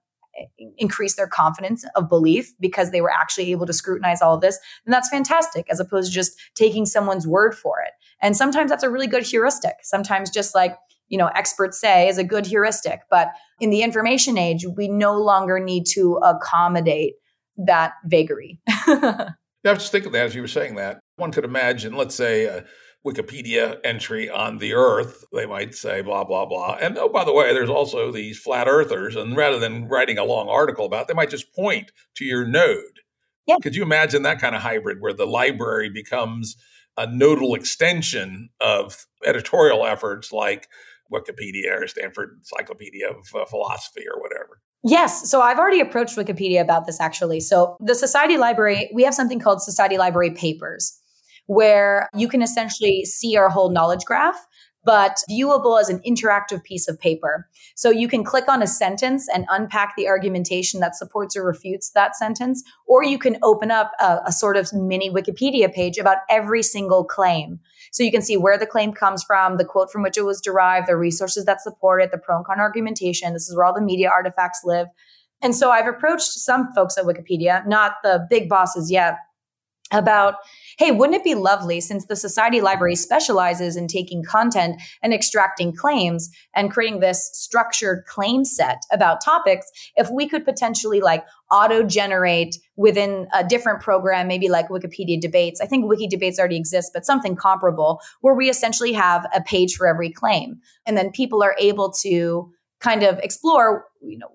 [0.77, 4.59] increase their confidence of belief because they were actually able to scrutinize all of this,
[4.85, 7.91] then that's fantastic as opposed to just taking someone's word for it.
[8.21, 9.75] And sometimes that's a really good heuristic.
[9.83, 10.75] Sometimes just like,
[11.09, 13.01] you know, experts say is a good heuristic.
[13.09, 13.29] But
[13.59, 17.13] in the information age, we no longer need to accommodate
[17.57, 18.59] that vagary.
[18.87, 19.29] yeah,
[19.65, 20.99] I was just thinking that as you were saying that.
[21.17, 22.65] One could imagine, let's say, a
[23.05, 25.25] Wikipedia entry on the Earth.
[25.33, 26.77] They might say blah blah blah.
[26.81, 29.15] And oh, by the way, there's also these flat earthers.
[29.15, 32.45] And rather than writing a long article about, it, they might just point to your
[32.45, 33.01] node.
[33.45, 33.57] Yeah.
[33.61, 36.55] Could you imagine that kind of hybrid where the library becomes
[36.97, 40.69] a nodal extension of editorial efforts like
[41.11, 44.61] Wikipedia or Stanford Encyclopedia of uh, Philosophy or whatever?
[44.83, 45.29] Yes.
[45.29, 47.39] So I've already approached Wikipedia about this actually.
[47.39, 50.99] So the Society Library, we have something called Society Library Papers,
[51.47, 54.47] where you can essentially see our whole knowledge graph
[54.85, 57.47] but viewable as an interactive piece of paper.
[57.75, 61.91] So you can click on a sentence and unpack the argumentation that supports or refutes
[61.91, 66.17] that sentence, or you can open up a, a, sort of mini Wikipedia page about
[66.29, 67.59] every single claim.
[67.91, 70.41] So you can see where the claim comes from, the quote from which it was
[70.41, 73.33] derived, the resources that support it, the pro and con argumentation.
[73.33, 74.87] This is where all the media artifacts live.
[75.41, 79.15] And so I've approached some folks at Wikipedia, not the big bosses yet,
[79.93, 80.35] about
[80.77, 85.73] hey, wouldn't it be lovely since the Society Library specializes in taking content and extracting
[85.73, 91.83] claims and creating this structured claim set about topics, if we could potentially like auto
[91.83, 95.61] generate within a different program, maybe like Wikipedia debates.
[95.61, 99.75] I think Wiki debates already exists, but something comparable where we essentially have a page
[99.75, 100.59] for every claim.
[100.87, 104.27] And then people are able to kind of explore, you know,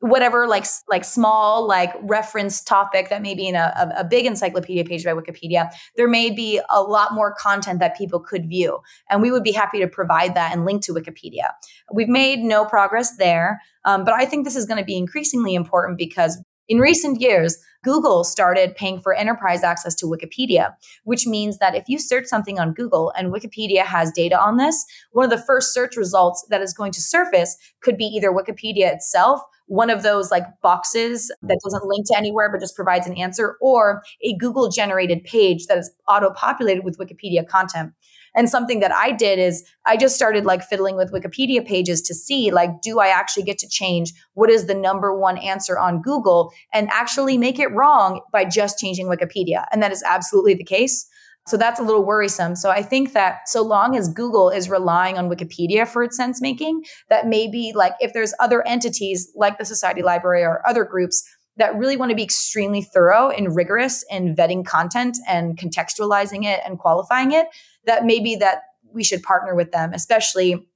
[0.00, 4.84] whatever like like small like reference topic that may be in a, a, big encyclopedia
[4.84, 8.78] page by wikipedia there may be a lot more content that people could view
[9.10, 11.50] and we would be happy to provide that and link to wikipedia.
[11.92, 15.54] We've made no progress there um, but i think this is going to be increasingly
[15.54, 20.72] important because in recent years, Google started paying for enterprise access to Wikipedia,
[21.02, 24.86] which means that if you search something on Google and Wikipedia has data on this,
[25.10, 28.94] one of the first search results that is going to surface could be either Wikipedia
[28.94, 29.40] itself,
[29.70, 31.54] one of those like boxes that mm-hmm.
[31.62, 35.78] doesn't link to anywhere but just provides an answer, or a Google generated page that
[35.78, 37.92] is auto populated with Wikipedia content.
[38.34, 42.14] And something that I did is I just started like fiddling with Wikipedia pages to
[42.14, 46.02] see like, do I actually get to change what is the number one answer on
[46.02, 49.66] Google and actually make it wrong by just changing Wikipedia?
[49.70, 51.08] And that is absolutely the case.
[51.46, 52.54] So that's a little worrisome.
[52.54, 56.40] So I think that so long as Google is relying on Wikipedia for its sense
[56.40, 61.24] making, that maybe like if there's other entities like the Society Library or other groups
[61.56, 66.60] that really want to be extremely thorough and rigorous in vetting content and contextualizing it
[66.64, 67.46] and qualifying it,
[67.84, 68.62] that maybe that
[68.92, 70.66] we should partner with them, especially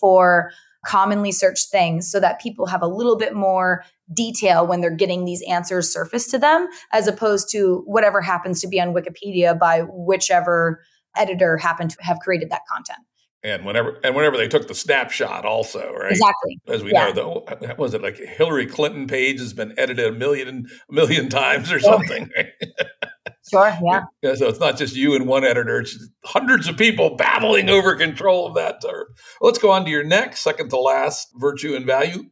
[0.00, 0.50] for
[0.86, 3.84] commonly searched things so that people have a little bit more
[4.14, 8.68] detail when they're getting these answers surfaced to them as opposed to whatever happens to
[8.68, 10.80] be on Wikipedia by whichever
[11.16, 12.98] editor happened to have created that content.
[13.42, 16.10] And whenever and whenever they took the snapshot also right?
[16.10, 16.60] Exactly.
[16.68, 17.06] As we yeah.
[17.06, 21.28] know though was it like hillary clinton page has been edited a million a million
[21.28, 22.28] times or something
[23.50, 24.04] sure yeah.
[24.22, 27.94] yeah so it's not just you and one editor it's hundreds of people battling over
[27.94, 29.06] control of that term.
[29.40, 32.24] let's go on to your next second to last virtue and value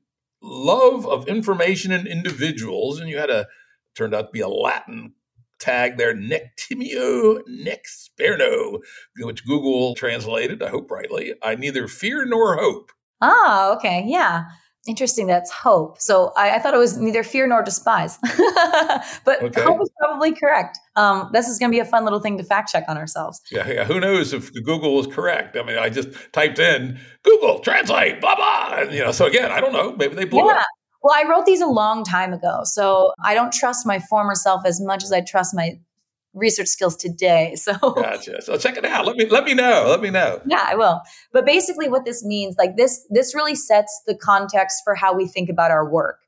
[0.43, 3.47] love of information and individuals and you had a
[3.95, 5.15] turned out to be a latin
[5.65, 8.81] tag there, Nectimio Nexperno,
[9.21, 11.35] which Google translated, I hope rightly.
[11.43, 12.91] I neither fear nor hope.
[13.21, 14.05] Oh, okay.
[14.07, 14.45] Yeah.
[14.87, 15.27] Interesting.
[15.27, 15.99] That's hope.
[15.99, 18.19] So I, I thought it was neither fear nor despise,
[19.25, 19.63] but okay.
[19.63, 20.79] hope is probably correct.
[20.95, 23.41] Um, this is going to be a fun little thing to fact check on ourselves.
[23.51, 23.85] Yeah, yeah.
[23.85, 25.57] Who knows if Google was correct?
[25.57, 29.13] I mean, I just typed in Google translate, blah blah, and you know.
[29.13, 29.97] So again, I don't know.
[29.97, 30.61] Maybe they blew yeah.
[30.61, 30.67] it.
[31.03, 32.63] Well, I wrote these a long time ago.
[32.65, 35.79] So I don't trust my former self as much as I trust my
[36.35, 37.57] research skills today.
[37.65, 38.43] So gotcha.
[38.43, 39.07] So check it out.
[39.07, 39.87] Let me let me know.
[39.89, 40.43] Let me know.
[40.47, 41.01] Yeah, I will.
[41.33, 45.27] But basically what this means, like this, this really sets the context for how we
[45.27, 46.19] think about our work.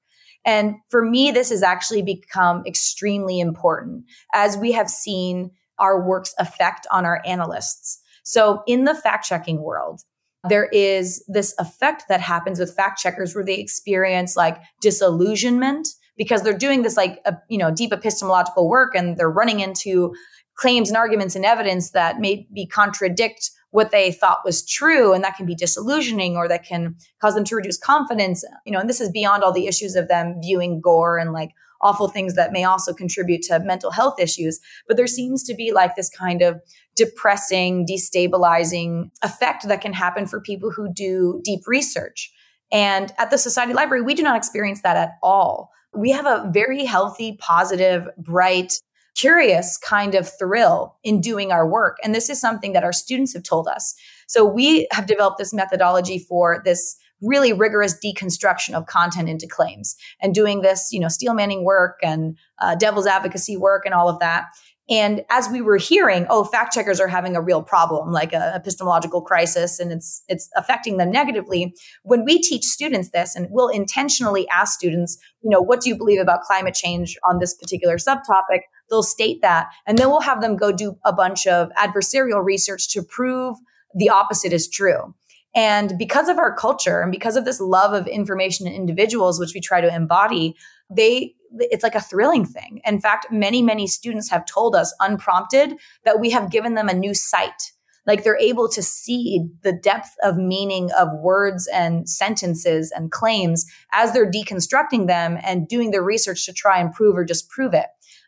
[0.46, 6.34] And for me, this has actually become extremely important as we have seen our work's
[6.38, 8.00] effect on our analysts.
[8.22, 10.00] So in the fact checking world,
[10.48, 16.42] there is this effect that happens with fact checkers where they experience like disillusionment because
[16.42, 20.14] they're doing this like a, you know deep epistemological work and they're running into
[20.56, 25.36] claims and arguments and evidence that maybe contradict what they thought was true and that
[25.36, 29.00] can be disillusioning or that can cause them to reduce confidence you know and this
[29.00, 31.50] is beyond all the issues of them viewing gore and like
[31.80, 34.60] awful things that may also contribute to mental health issues.
[34.88, 36.60] But there seems to be like this kind of
[36.94, 42.32] depressing destabilizing effect that can happen for people who do deep research
[42.72, 46.50] and at the society library we do not experience that at all we have a
[46.52, 48.80] very healthy positive bright
[49.16, 51.96] curious kind of thrill in doing our work.
[52.04, 53.94] And this is something that our students have told us.
[54.26, 59.96] So we have developed this methodology for this really rigorous deconstruction of content into claims
[60.20, 64.10] and doing this, you know, steel manning work and uh, devil's advocacy work and all
[64.10, 64.44] of that.
[64.88, 68.52] And as we were hearing, oh, fact checkers are having a real problem, like a
[68.54, 71.74] epistemological crisis, and it's it's affecting them negatively.
[72.04, 75.96] When we teach students this, and we'll intentionally ask students, you know, what do you
[75.96, 78.60] believe about climate change on this particular subtopic?
[78.88, 82.88] They'll state that, and then we'll have them go do a bunch of adversarial research
[82.90, 83.56] to prove
[83.96, 85.14] the opposite is true.
[85.56, 89.54] And because of our culture and because of this love of information in individuals, which
[89.54, 90.54] we try to embody,
[90.94, 92.80] they it's like a thrilling thing.
[92.84, 95.74] In fact, many, many students have told us unprompted
[96.04, 97.72] that we have given them a new sight.
[98.06, 103.66] Like they're able to see the depth of meaning of words and sentences and claims
[103.92, 107.86] as they're deconstructing them and doing the research to try and prove or disprove it.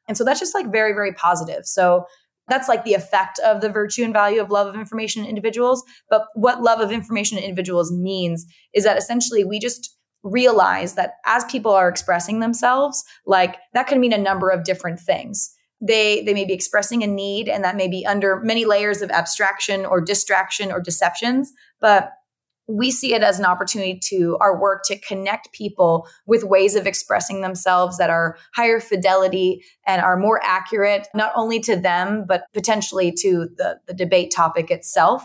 [0.08, 1.64] And so that's just like very, very positive.
[1.64, 2.06] So
[2.48, 5.84] that's like the effect of the virtue and value of love of information in individuals.
[6.10, 11.14] But what love of information in individuals means is that essentially we just realize that
[11.26, 15.54] as people are expressing themselves, like that can mean a number of different things.
[15.80, 19.10] They they may be expressing a need and that may be under many layers of
[19.10, 22.10] abstraction or distraction or deceptions, but
[22.68, 26.86] we see it as an opportunity to our work to connect people with ways of
[26.86, 32.44] expressing themselves that are higher fidelity and are more accurate, not only to them, but
[32.52, 35.24] potentially to the, the debate topic itself.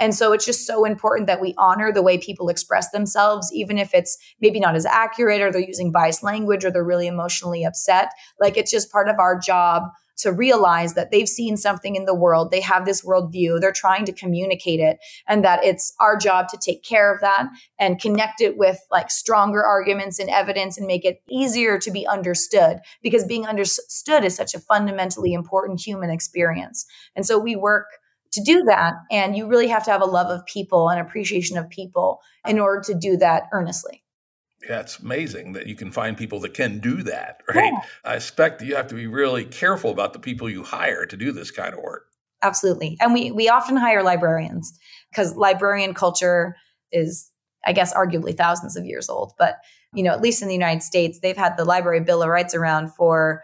[0.00, 3.78] And so it's just so important that we honor the way people express themselves, even
[3.78, 7.64] if it's maybe not as accurate or they're using biased language or they're really emotionally
[7.64, 8.10] upset.
[8.40, 9.84] Like it's just part of our job
[10.20, 14.04] to realize that they've seen something in the world, they have this worldview, they're trying
[14.04, 17.48] to communicate it, and that it's our job to take care of that
[17.78, 22.06] and connect it with like stronger arguments and evidence and make it easier to be
[22.06, 26.84] understood because being understood is such a fundamentally important human experience.
[27.16, 27.86] And so we work
[28.32, 28.94] to do that.
[29.10, 32.58] And you really have to have a love of people and appreciation of people in
[32.58, 34.02] order to do that earnestly.
[34.68, 37.72] Yeah, it's amazing that you can find people that can do that, right?
[37.72, 37.80] Yeah.
[38.04, 41.16] I expect that you have to be really careful about the people you hire to
[41.16, 42.06] do this kind of work.
[42.42, 42.96] Absolutely.
[43.00, 44.78] And we we often hire librarians
[45.10, 46.56] because librarian culture
[46.90, 47.30] is
[47.66, 49.58] I guess arguably thousands of years old, but
[49.92, 52.54] you know, at least in the United States, they've had the Library Bill of Rights
[52.54, 53.42] around for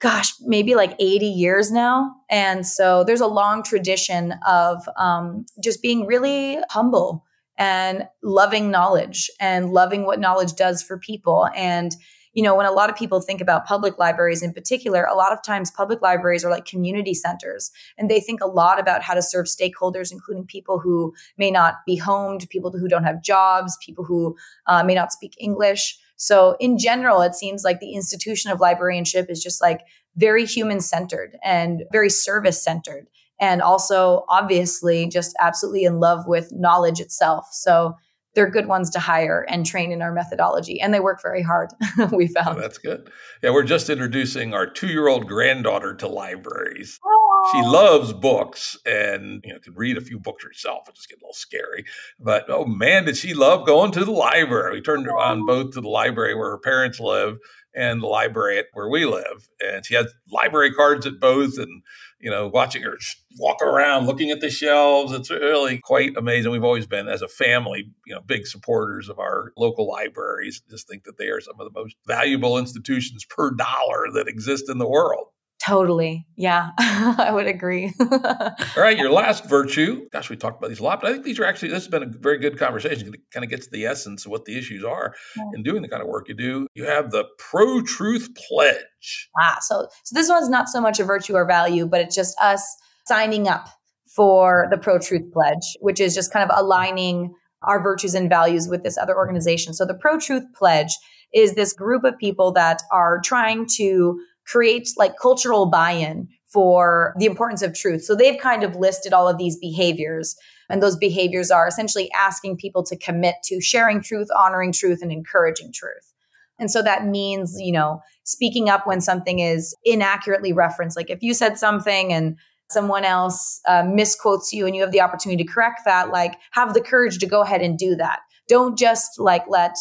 [0.00, 2.14] gosh, maybe like 80 years now.
[2.30, 7.24] And so there's a long tradition of um, just being really humble
[7.56, 11.48] and loving knowledge and loving what knowledge does for people.
[11.56, 11.96] And,
[12.32, 15.32] you know, when a lot of people think about public libraries in particular, a lot
[15.32, 19.14] of times public libraries are like community centers and they think a lot about how
[19.14, 23.76] to serve stakeholders, including people who may not be homed, people who don't have jobs,
[23.84, 24.36] people who
[24.68, 25.98] uh, may not speak English.
[26.18, 29.80] So, in general, it seems like the institution of librarianship is just like
[30.16, 33.06] very human centered and very service centered
[33.40, 37.48] and also obviously just absolutely in love with knowledge itself.
[37.52, 37.94] So
[38.34, 41.70] they're good ones to hire and train in our methodology, and they work very hard.
[42.12, 43.10] we oh, found oh, that's good.
[43.42, 47.00] Yeah, we're just introducing our two-year-old granddaughter to libraries.
[47.04, 47.27] Aww.
[47.52, 50.88] She loves books and you know can read a few books herself.
[50.88, 51.84] It just get a little scary,
[52.18, 54.74] but oh man, did she love going to the library?
[54.74, 57.38] We turned her on both to the library where her parents live
[57.74, 61.82] and the library where we live, and she had library cards at both, and
[62.20, 62.98] you know, watching her
[63.38, 65.12] walk around, looking at the shelves.
[65.12, 66.50] It's really quite amazing.
[66.50, 70.60] We've always been, as a family, you know, big supporters of our local libraries.
[70.68, 74.68] Just think that they are some of the most valuable institutions per dollar that exist
[74.68, 75.28] in the world.
[75.64, 76.24] Totally.
[76.36, 77.92] Yeah, I would agree.
[78.00, 80.08] All right, your last virtue.
[80.12, 81.88] Gosh, we talked about these a lot, but I think these are actually, this has
[81.88, 83.12] been a very good conversation.
[83.12, 85.42] It kind of gets to the essence of what the issues are yeah.
[85.54, 86.68] in doing the kind of work you do.
[86.74, 89.28] You have the pro truth pledge.
[89.38, 92.36] Ah, so, so this one's not so much a virtue or value, but it's just
[92.40, 93.68] us signing up
[94.14, 98.68] for the pro truth pledge, which is just kind of aligning our virtues and values
[98.68, 99.74] with this other organization.
[99.74, 100.96] So the pro truth pledge
[101.34, 107.26] is this group of people that are trying to create like cultural buy-in for the
[107.26, 108.02] importance of truth.
[108.02, 110.34] So they've kind of listed all of these behaviors.
[110.70, 115.12] And those behaviors are essentially asking people to commit to sharing truth, honoring truth, and
[115.12, 116.12] encouraging truth.
[116.58, 120.96] And so that means, you know, speaking up when something is inaccurately referenced.
[120.96, 122.36] Like if you said something and
[122.70, 126.74] someone else uh, misquotes you and you have the opportunity to correct that, like have
[126.74, 128.20] the courage to go ahead and do that.
[128.48, 129.76] Don't just like let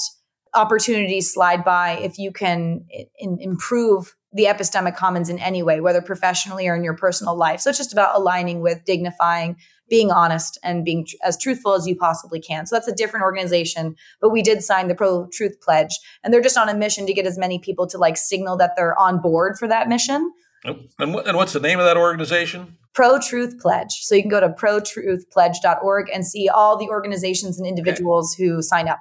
[0.53, 2.85] opportunities slide by if you can
[3.19, 7.61] improve the epistemic commons in any way, whether professionally or in your personal life.
[7.61, 9.55] So it's just about aligning with dignifying,
[9.89, 12.65] being honest, and being tr- as truthful as you possibly can.
[12.65, 16.41] So that's a different organization, but we did sign the Pro Truth Pledge, and they're
[16.41, 19.21] just on a mission to get as many people to like signal that they're on
[19.21, 20.31] board for that mission.
[20.65, 22.77] Oh, and, and what's the name of that organization?
[22.93, 23.93] Pro Truth Pledge.
[24.01, 28.43] So you can go to protruthpledge.org and see all the organizations and individuals okay.
[28.43, 28.99] who sign up.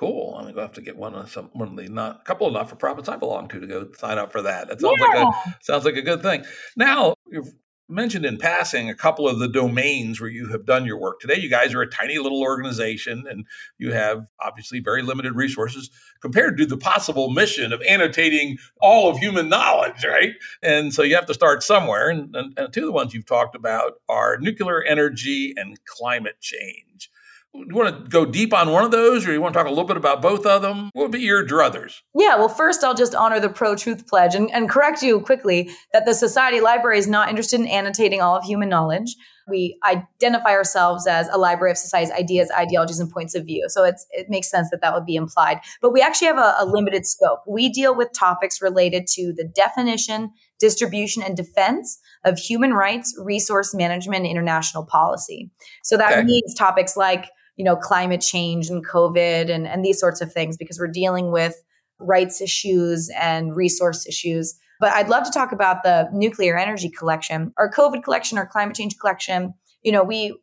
[0.00, 0.34] Cool.
[0.34, 2.54] I'm gonna have to get one of some one of the not a couple of
[2.54, 4.68] not for profits I belong to to go sign up for that.
[4.68, 5.06] That sounds yeah.
[5.06, 6.42] like a sounds like a good thing.
[6.74, 7.52] Now you've
[7.86, 11.20] mentioned in passing a couple of the domains where you have done your work.
[11.20, 13.44] Today, you guys are a tiny little organization and
[13.76, 15.90] you have obviously very limited resources
[16.22, 20.32] compared to the possible mission of annotating all of human knowledge, right?
[20.62, 22.08] And so you have to start somewhere.
[22.08, 26.40] And, and, and two of the ones you've talked about are nuclear energy and climate
[26.40, 27.10] change
[27.52, 29.70] you want to go deep on one of those or you want to talk a
[29.70, 30.90] little bit about both of them?
[30.92, 32.00] What would be your druthers?
[32.14, 36.06] Yeah well first i'll just honor the pro-truth pledge and, and correct you quickly that
[36.06, 39.16] the society library is not interested in annotating all of human knowledge.
[39.48, 43.66] We identify ourselves as a library of society's ideas ideologies and points of view.
[43.68, 45.60] So it's, it makes sense that that would be implied.
[45.82, 47.40] But we actually have a, a limited scope.
[47.48, 50.30] We deal with topics related to the definition
[50.60, 55.50] distribution and defense of human rights resource management and international policy.
[55.82, 56.22] So that okay.
[56.22, 57.30] means topics like
[57.60, 61.30] you know, climate change and COVID and, and these sorts of things because we're dealing
[61.30, 61.62] with
[61.98, 64.58] rights issues and resource issues.
[64.80, 68.76] But I'd love to talk about the nuclear energy collection, our COVID collection, our climate
[68.76, 69.52] change collection.
[69.82, 70.40] You know, we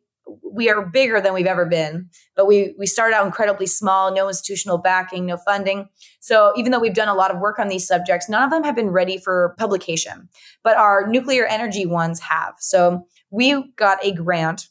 [0.48, 4.28] we are bigger than we've ever been, but we we started out incredibly small, no
[4.28, 5.88] institutional backing, no funding.
[6.20, 8.62] So even though we've done a lot of work on these subjects, none of them
[8.62, 10.28] have been ready for publication.
[10.62, 12.54] But our nuclear energy ones have.
[12.60, 14.68] So we got a grant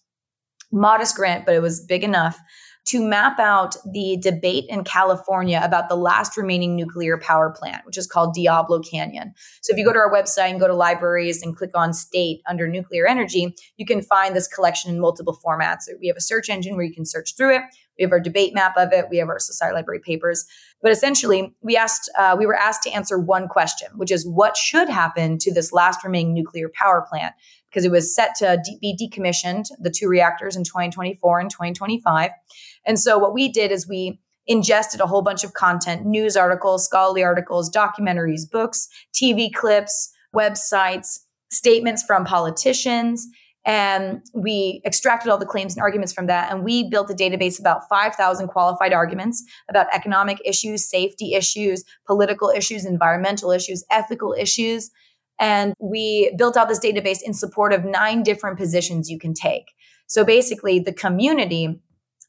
[0.72, 2.40] modest grant, but it was big enough
[2.88, 7.98] to map out the debate in California about the last remaining nuclear power plant, which
[7.98, 9.34] is called Diablo Canyon.
[9.62, 12.42] So if you go to our website and go to libraries and click on state
[12.48, 15.90] under nuclear energy, you can find this collection in multiple formats.
[16.00, 17.64] We have a search engine where you can search through it.
[17.98, 19.08] We have our debate map of it.
[19.10, 20.46] We have our society library papers.
[20.82, 24.56] But essentially, we asked, uh, we were asked to answer one question, which is what
[24.56, 27.34] should happen to this last remaining nuclear power plant
[27.78, 32.32] because it was set to be decommissioned, the two reactors in 2024 and 2025.
[32.88, 36.86] And so what we did is we ingested a whole bunch of content, news articles,
[36.86, 41.20] scholarly articles, documentaries, books, TV clips, websites,
[41.52, 43.28] statements from politicians.
[43.64, 46.52] And we extracted all the claims and arguments from that.
[46.52, 52.50] And we built a database about 5,000 qualified arguments about economic issues, safety issues, political
[52.50, 54.90] issues, environmental issues, ethical issues.
[55.40, 59.66] And we built out this database in support of nine different positions you can take.
[60.08, 61.80] So basically, the community,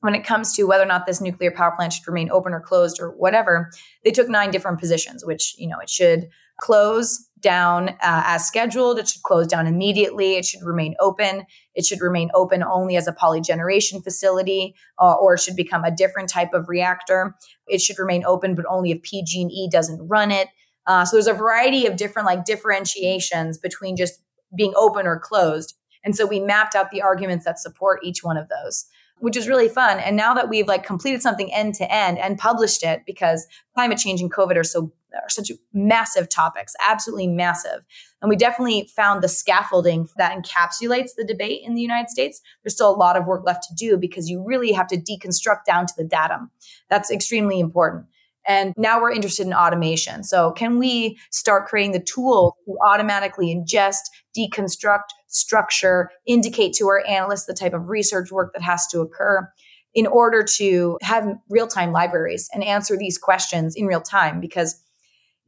[0.01, 2.61] when it comes to whether or not this nuclear power plant should remain open or
[2.61, 3.71] closed or whatever,
[4.05, 6.29] they took nine different positions, which, you know, it should
[6.61, 8.99] close down uh, as scheduled.
[8.99, 10.35] It should close down immediately.
[10.35, 11.45] It should remain open.
[11.75, 15.95] It should remain open only as a polygeneration facility, uh, or it should become a
[15.95, 17.37] different type of reactor.
[17.69, 20.49] It should remain open, but only if PG&E doesn't run it.
[20.89, 24.21] Uh, so there's a variety of different like differentiations between just
[24.57, 25.77] being open or closed.
[26.03, 28.87] And so we mapped out the arguments that support each one of those,
[29.19, 30.01] which is really fun.
[30.01, 33.99] And now that we've like completed something end to end and published it, because climate
[33.99, 37.85] change and COVID are so are such massive topics, absolutely massive.
[38.21, 42.43] And we definitely found the scaffolding that encapsulates the debate in the United States.
[42.63, 45.65] There's still a lot of work left to do because you really have to deconstruct
[45.67, 46.51] down to the datum.
[46.91, 48.07] That's extremely important.
[48.49, 50.25] And now we're interested in automation.
[50.25, 54.01] So, can we start creating the tools to automatically ingest,
[54.37, 59.49] deconstruct, structure, indicate to our analysts the type of research work that has to occur
[59.95, 64.41] in order to have real time libraries and answer these questions in real time?
[64.41, 64.83] Because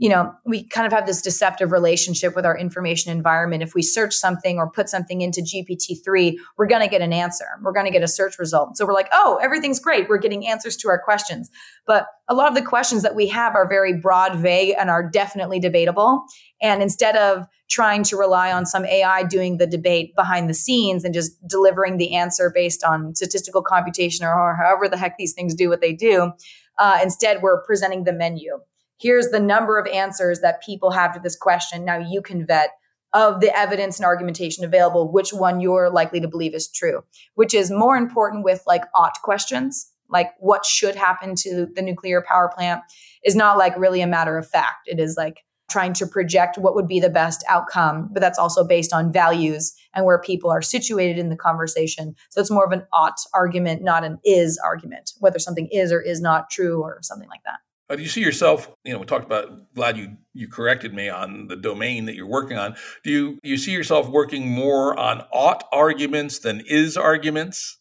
[0.00, 3.62] you know, we kind of have this deceptive relationship with our information environment.
[3.62, 7.44] If we search something or put something into GPT-3, we're going to get an answer.
[7.60, 8.78] We're going to get a search result.
[8.78, 10.08] So we're like, oh, everything's great.
[10.08, 11.50] We're getting answers to our questions.
[11.86, 15.06] But a lot of the questions that we have are very broad, vague, and are
[15.06, 16.24] definitely debatable.
[16.62, 21.04] And instead of trying to rely on some AI doing the debate behind the scenes
[21.04, 25.54] and just delivering the answer based on statistical computation or however the heck these things
[25.54, 26.32] do what they do,
[26.78, 28.60] uh, instead we're presenting the menu
[29.00, 31.84] here's the number of answers that people have to this question.
[31.84, 32.70] Now you can vet
[33.12, 37.02] of the evidence and argumentation available, which one you're likely to believe is true,
[37.34, 42.22] which is more important with like ought questions, like what should happen to the nuclear
[42.22, 42.82] power plant
[43.24, 44.86] is not like really a matter of fact.
[44.86, 48.66] It is like trying to project what would be the best outcome, but that's also
[48.66, 52.14] based on values and where people are situated in the conversation.
[52.30, 56.00] So it's more of an ought argument, not an is argument, whether something is or
[56.00, 57.60] is not true or something like that.
[57.90, 58.70] Uh, do you see yourself?
[58.84, 59.74] You know, we talked about.
[59.74, 62.76] Glad you you corrected me on the domain that you're working on.
[63.02, 67.78] Do you you see yourself working more on ought arguments than is arguments?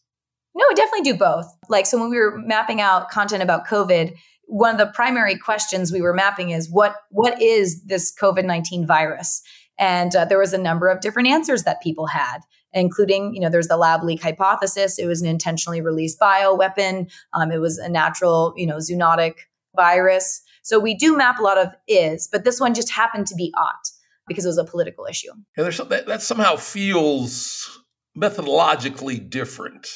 [0.54, 1.46] No, definitely do both.
[1.68, 5.92] Like so, when we were mapping out content about COVID, one of the primary questions
[5.92, 9.42] we were mapping is what what is this COVID nineteen virus?
[9.78, 12.40] And uh, there was a number of different answers that people had
[12.72, 14.96] including, you know, there's the lab leak hypothesis.
[14.96, 17.10] It was an intentionally released bioweapon.
[17.32, 19.34] Um, it was a natural, you know, zoonotic
[19.76, 20.42] virus.
[20.62, 23.52] So we do map a lot of is, but this one just happened to be
[23.56, 23.90] ought
[24.26, 25.32] because it was a political issue.
[25.56, 27.80] Yeah, there's that, that somehow feels
[28.16, 29.88] methodologically different.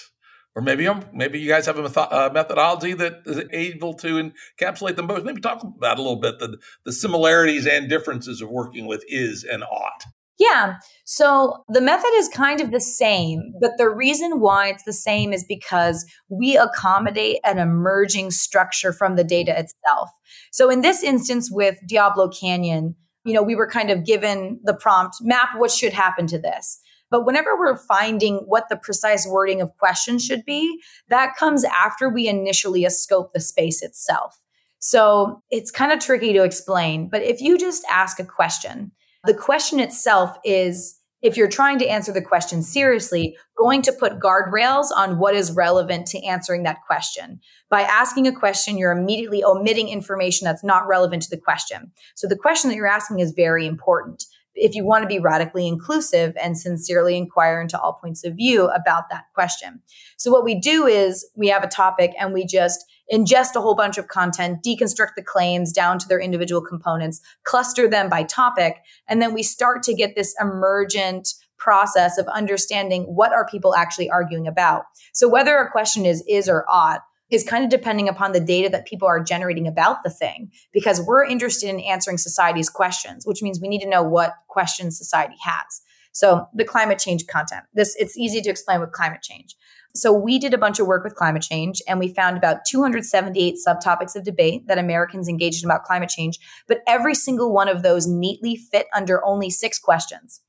[0.56, 5.08] Or maybe maybe you guys have a uh, methodology that is able to encapsulate them
[5.08, 5.24] both.
[5.24, 9.42] Maybe talk about a little bit the, the similarities and differences of working with is
[9.42, 10.04] and ought.
[10.38, 10.76] Yeah.
[11.04, 15.32] So the method is kind of the same, but the reason why it's the same
[15.32, 20.10] is because we accommodate an emerging structure from the data itself.
[20.50, 24.74] So in this instance with Diablo Canyon, you know, we were kind of given the
[24.74, 26.80] prompt map what should happen to this.
[27.10, 30.80] But whenever we're finding what the precise wording of questions should be,
[31.10, 34.40] that comes after we initially scope the space itself.
[34.80, 37.08] So it's kind of tricky to explain.
[37.08, 38.90] But if you just ask a question,
[39.24, 44.20] the question itself is if you're trying to answer the question seriously, going to put
[44.20, 47.40] guardrails on what is relevant to answering that question.
[47.70, 51.92] By asking a question, you're immediately omitting information that's not relevant to the question.
[52.14, 55.66] So the question that you're asking is very important if you want to be radically
[55.66, 59.80] inclusive and sincerely inquire into all points of view about that question.
[60.16, 63.74] So, what we do is we have a topic and we just ingest a whole
[63.74, 68.78] bunch of content, deconstruct the claims down to their individual components, cluster them by topic,
[69.08, 71.28] and then we start to get this emergent
[71.58, 74.84] process of understanding what are people actually arguing about.
[75.12, 77.00] So, whether a question is is or ought,
[77.30, 81.00] is kind of depending upon the data that people are generating about the thing because
[81.00, 85.36] we're interested in answering society's questions which means we need to know what questions society
[85.42, 85.82] has.
[86.12, 87.64] So the climate change content.
[87.74, 89.56] This it's easy to explain with climate change
[89.96, 93.56] so we did a bunch of work with climate change and we found about 278
[93.66, 97.82] subtopics of debate that Americans engaged in about climate change, but every single one of
[97.82, 100.40] those neatly fit under only six questions.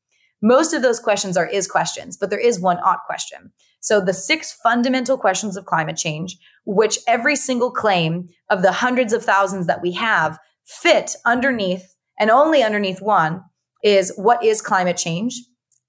[0.41, 3.51] Most of those questions are is questions, but there is one ought question.
[3.81, 9.13] So the six fundamental questions of climate change, which every single claim of the hundreds
[9.13, 13.43] of thousands that we have fit underneath and only underneath one
[13.83, 15.39] is what is climate change?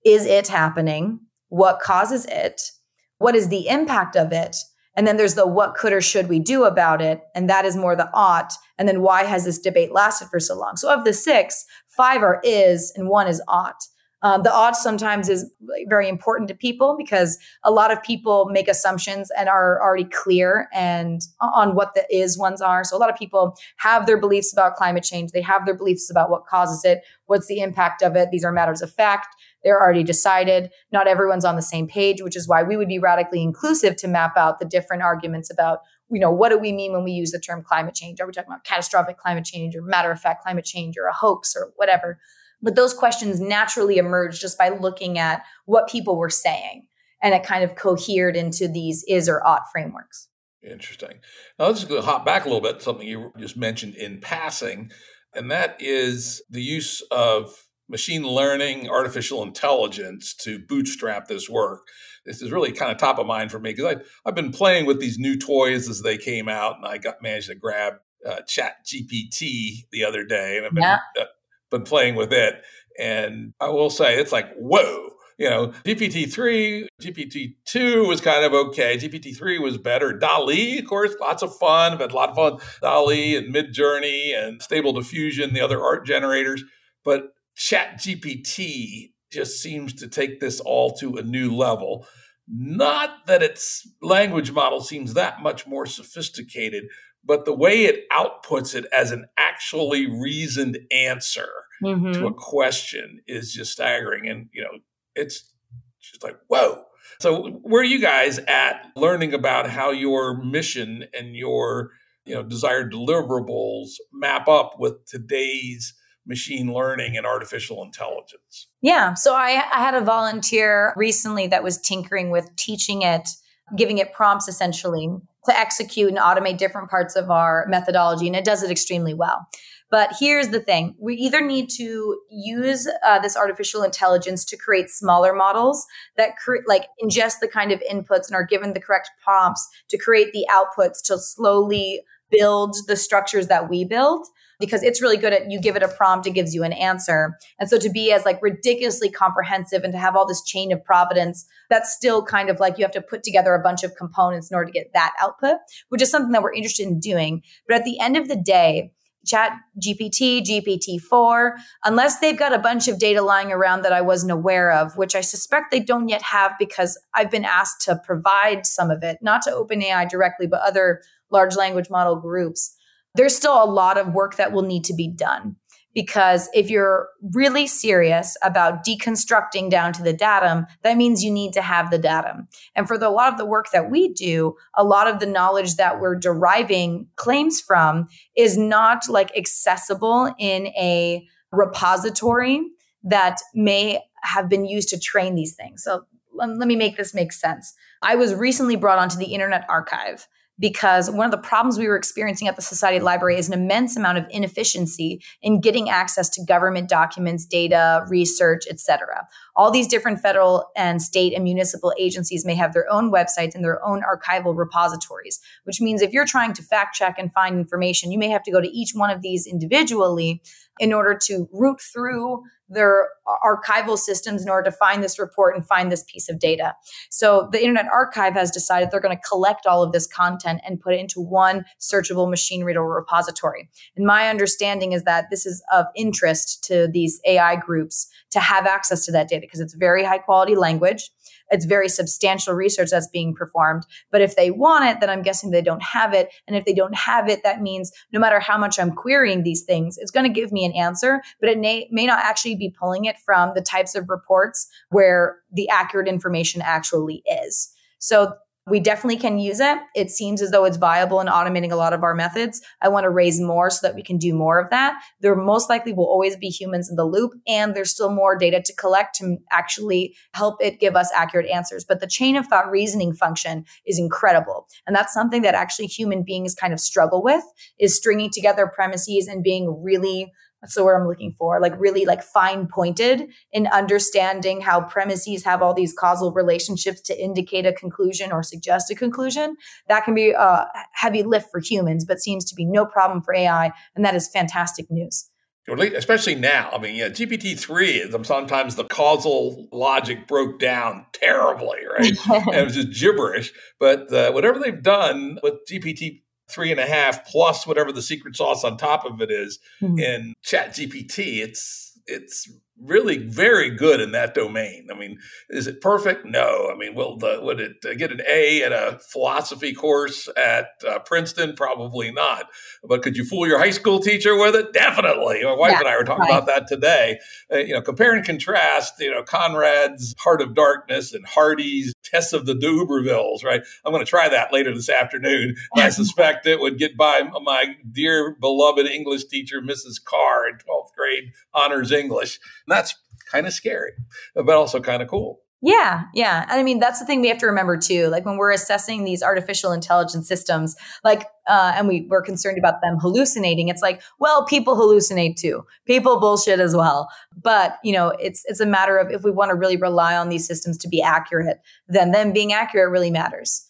[0.04, 1.20] Is it happening?
[1.48, 2.70] What causes it?
[3.18, 4.56] What is the impact of it?
[4.96, 7.20] And then there's the what could or should we do about it?
[7.34, 8.52] And that is more the ought.
[8.78, 10.76] And then why has this debate lasted for so long?
[10.76, 13.86] So of the six, five are is and one is ought.
[14.22, 15.48] Um, the ought sometimes is
[15.88, 20.68] very important to people because a lot of people make assumptions and are already clear
[20.72, 22.82] and on what the is ones are.
[22.82, 25.32] So a lot of people have their beliefs about climate change.
[25.32, 28.30] They have their beliefs about what causes it, what's the impact of it.
[28.30, 29.28] These are matters of fact.
[29.66, 30.70] They're already decided.
[30.92, 34.08] Not everyone's on the same page, which is why we would be radically inclusive to
[34.08, 37.32] map out the different arguments about you know what do we mean when we use
[37.32, 40.40] the term climate change are we talking about catastrophic climate change or matter of fact
[40.40, 42.20] climate change or a hoax or whatever
[42.62, 46.86] but those questions naturally emerged just by looking at what people were saying.
[47.22, 50.28] And it kind of cohered into these is or ought frameworks.
[50.62, 51.20] Interesting.
[51.58, 54.90] Now let's hop back a little bit, something you just mentioned in passing,
[55.32, 57.54] and that is the use of
[57.88, 61.88] machine learning, artificial intelligence to bootstrap this work.
[62.24, 65.00] This is really kind of top of mind for me because I've been playing with
[65.00, 67.94] these new toys as they came out, and I got managed to grab
[68.26, 70.98] uh, Chat GPT the other day, and I've been yeah.
[71.18, 71.24] uh,
[71.70, 72.62] been playing with it.
[72.98, 75.10] And I will say it's like, whoa.
[75.38, 78.96] You know, GPT-3, GPT-2 was kind of okay.
[78.96, 80.14] GPT-3 was better.
[80.14, 81.92] DALL-E, of course, lots of fun.
[81.92, 82.58] I've had a lot of fun.
[82.80, 86.64] DALL-E and Midjourney and Stable Diffusion, the other art generators.
[87.04, 92.06] But Chat GPT just seems to take this all to a new level.
[92.48, 96.84] Not that its language model seems that much more sophisticated,
[97.24, 101.48] but the way it outputs it as an actually reasoned answer
[101.82, 102.12] mm-hmm.
[102.12, 104.28] to a question is just staggering.
[104.28, 104.78] And, you know,
[105.16, 105.52] it's
[106.00, 106.84] just like, whoa.
[107.20, 111.90] So where are you guys at learning about how your mission and your,
[112.26, 115.94] you know, desired deliverables map up with today's
[116.26, 118.68] machine learning and artificial intelligence?
[118.82, 119.14] Yeah.
[119.14, 123.28] So I, I had a volunteer recently that was tinkering with teaching it,
[123.76, 125.08] giving it prompts essentially
[125.46, 128.26] to execute and automate different parts of our methodology.
[128.26, 129.46] And it does it extremely well.
[129.90, 134.90] But here's the thing we either need to use uh, this artificial intelligence to create
[134.90, 139.10] smaller models that cre- like ingest the kind of inputs and are given the correct
[139.22, 142.00] prompts to create the outputs to slowly
[142.30, 144.26] build the structures that we build
[144.58, 147.38] because it's really good at you give it a prompt it gives you an answer.
[147.58, 150.84] And so to be as like ridiculously comprehensive and to have all this chain of
[150.84, 154.50] providence that's still kind of like you have to put together a bunch of components
[154.50, 155.56] in order to get that output
[155.88, 157.42] which is something that we're interested in doing.
[157.68, 158.92] But at the end of the day
[159.26, 164.30] chat gpt gpt-4 unless they've got a bunch of data lying around that i wasn't
[164.30, 168.64] aware of which i suspect they don't yet have because i've been asked to provide
[168.64, 172.76] some of it not to openai directly but other large language model groups
[173.16, 175.56] there's still a lot of work that will need to be done.
[175.94, 181.54] Because if you're really serious about deconstructing down to the datum that means you need
[181.54, 182.48] to have the datum.
[182.74, 185.26] And for the, a lot of the work that we do a lot of the
[185.26, 192.60] knowledge that we're deriving claims from is not like accessible in a repository
[193.02, 195.82] that may have been used to train these things.
[195.82, 196.04] So
[196.34, 197.72] let, let me make this make sense.
[198.02, 201.96] I was recently brought onto the internet archive because one of the problems we were
[201.96, 206.44] experiencing at the Society Library is an immense amount of inefficiency in getting access to
[206.44, 209.26] government documents, data, research, etc.
[209.56, 213.64] All these different federal and state and municipal agencies may have their own websites and
[213.64, 218.12] their own archival repositories, which means if you're trying to fact check and find information,
[218.12, 220.42] you may have to go to each one of these individually
[220.78, 223.08] in order to root through their
[223.44, 226.74] archival systems in order to find this report and find this piece of data.
[227.10, 230.80] So the Internet Archive has decided they're going to collect all of this content and
[230.80, 233.68] put it into one searchable machine readable repository.
[233.96, 238.66] And my understanding is that this is of interest to these AI groups to have
[238.66, 241.10] access to that data because it's very high quality language
[241.50, 243.84] it's very substantial research that's being performed.
[244.10, 246.32] But if they want it, then I'm guessing they don't have it.
[246.46, 249.62] And if they don't have it, that means no matter how much I'm querying these
[249.62, 252.74] things, it's going to give me an answer, but it may, may not actually be
[252.78, 257.72] pulling it from the types of reports where the accurate information actually is.
[257.98, 258.34] So
[258.68, 259.78] we definitely can use it.
[259.94, 262.60] It seems as though it's viable in automating a lot of our methods.
[262.82, 265.00] I want to raise more so that we can do more of that.
[265.20, 268.60] There most likely will always be humans in the loop, and there's still more data
[268.60, 271.84] to collect to actually help it give us accurate answers.
[271.84, 274.66] But the chain of thought reasoning function is incredible.
[274.86, 277.44] And that's something that actually human beings kind of struggle with
[277.78, 282.04] is stringing together premises and being really that's the word I'm looking for, like really
[282.04, 287.72] like fine pointed in understanding how premises have all these causal relationships to indicate a
[287.72, 289.56] conclusion or suggest a conclusion.
[289.88, 293.34] That can be a heavy lift for humans, but seems to be no problem for
[293.34, 293.72] AI.
[293.94, 295.30] And that is fantastic news
[295.68, 296.70] especially now.
[296.72, 298.08] I mean, yeah, GPT three.
[298.22, 302.12] Sometimes the causal logic broke down terribly, right?
[302.30, 303.52] and it was just gibberish.
[303.80, 308.36] But uh, whatever they've done with GPT three and a half plus whatever the secret
[308.36, 309.98] sauce on top of it is mm-hmm.
[309.98, 312.50] in chat gpt it's it's
[312.82, 314.88] really very good in that domain.
[314.92, 315.18] I mean,
[315.48, 316.26] is it perfect?
[316.26, 316.70] No.
[316.72, 320.68] I mean, will the would it uh, get an A at a philosophy course at
[320.86, 321.54] uh, Princeton?
[321.54, 322.50] Probably not.
[322.84, 324.72] But could you fool your high school teacher with it?
[324.72, 325.42] Definitely.
[325.44, 326.30] My wife yeah, and I were talking right.
[326.30, 327.18] about that today.
[327.52, 328.94] Uh, you know, compare and contrast.
[328.98, 333.44] You know, Conrad's Heart of Darkness and Hardy's Tess of the D'Urbervilles.
[333.44, 333.62] Right.
[333.84, 335.56] I'm going to try that later this afternoon.
[335.74, 340.02] I suspect it would get by my dear beloved English teacher, Mrs.
[340.04, 342.38] Carr, in 12th grade honors English.
[342.66, 342.94] And that's
[343.30, 343.92] kind of scary,
[344.34, 345.40] but also kind of cool.
[345.62, 346.42] Yeah, yeah.
[346.42, 348.08] And I mean, that's the thing we have to remember too.
[348.08, 352.82] Like when we're assessing these artificial intelligence systems, like, uh, and we, we're concerned about
[352.82, 355.64] them hallucinating, it's like, well, people hallucinate too.
[355.86, 357.08] People bullshit as well.
[357.42, 360.28] But, you know, it's, it's a matter of if we want to really rely on
[360.28, 361.58] these systems to be accurate,
[361.88, 363.65] then them being accurate really matters.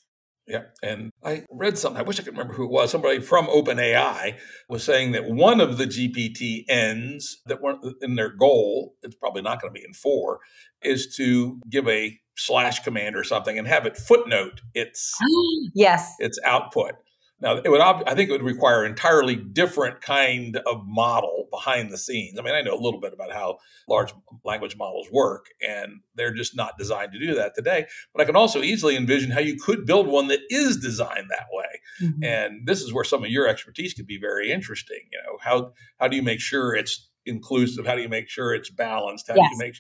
[0.47, 0.63] Yeah.
[0.83, 2.91] And I read something, I wish I could remember who it was.
[2.91, 4.37] Somebody from OpenAI
[4.69, 9.43] was saying that one of the GPT ends that weren't in their goal, it's probably
[9.43, 10.41] not going to be in four,
[10.83, 15.15] is to give a slash command or something and have it footnote its
[15.75, 16.93] yes its output.
[17.41, 21.91] Now, it would, I think it would require an entirely different kind of model behind
[21.91, 22.39] the scenes.
[22.39, 23.59] I mean, I know a little bit about how
[23.89, 27.87] large language models work, and they're just not designed to do that today.
[28.15, 31.47] But I can also easily envision how you could build one that is designed that
[31.53, 31.81] way.
[32.03, 32.25] Mm-hmm.
[32.25, 35.01] And this is where some of your expertise could be very interesting.
[35.13, 37.87] You know, how how do you make sure it's inclusive?
[37.87, 39.29] How do you make sure it's balanced?
[39.29, 39.51] How yes.
[39.51, 39.77] do you make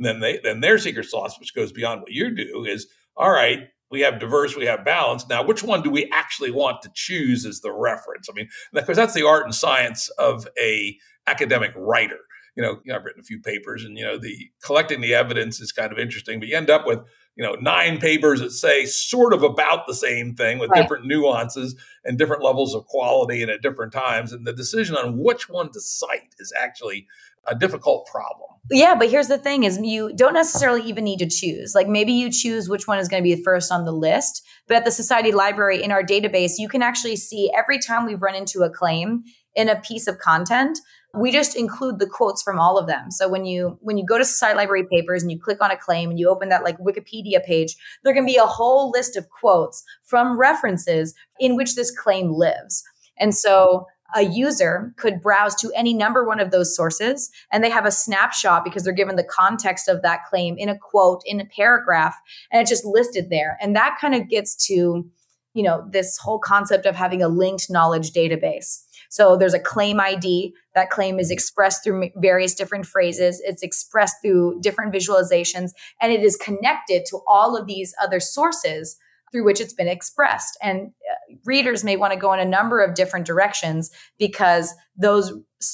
[0.00, 2.86] and then they then their secret sauce, which goes beyond what you do, is
[3.16, 5.28] all right we have diverse, we have balance.
[5.28, 8.28] Now, which one do we actually want to choose as the reference?
[8.30, 12.20] I mean, because that's the art and science of a academic writer
[12.56, 15.14] you know, you know, I've written a few papers, and you know, the collecting the
[15.14, 16.98] evidence is kind of interesting, but you end up with
[17.36, 20.82] you know nine papers that say sort of about the same thing with right.
[20.82, 25.18] different nuances and different levels of quality and at different times, and the decision on
[25.18, 27.06] which one to cite is actually
[27.46, 28.48] a difficult problem.
[28.70, 31.74] Yeah, but here's the thing is you don't necessarily even need to choose.
[31.74, 34.76] Like maybe you choose which one is going to be first on the list, but
[34.76, 38.34] at the society library in our database, you can actually see every time we run
[38.34, 39.24] into a claim
[39.56, 40.78] in a piece of content,
[41.14, 43.10] we just include the quotes from all of them.
[43.10, 45.76] So when you when you go to Society Library Papers and you click on a
[45.76, 47.74] claim and you open that like Wikipedia page,
[48.04, 52.84] there can be a whole list of quotes from references in which this claim lives.
[53.18, 57.70] And so a user could browse to any number one of those sources and they
[57.70, 61.40] have a snapshot because they're given the context of that claim in a quote in
[61.40, 62.16] a paragraph
[62.50, 63.58] and it's just listed there.
[63.60, 65.08] And that kind of gets to
[65.52, 68.84] you know this whole concept of having a linked knowledge database.
[69.08, 73.42] So there's a claim id that claim is expressed through various different phrases.
[73.44, 78.96] It's expressed through different visualizations and it is connected to all of these other sources
[79.30, 80.58] through which it's been expressed.
[80.62, 85.32] And uh, readers may want to go in a number of different directions because those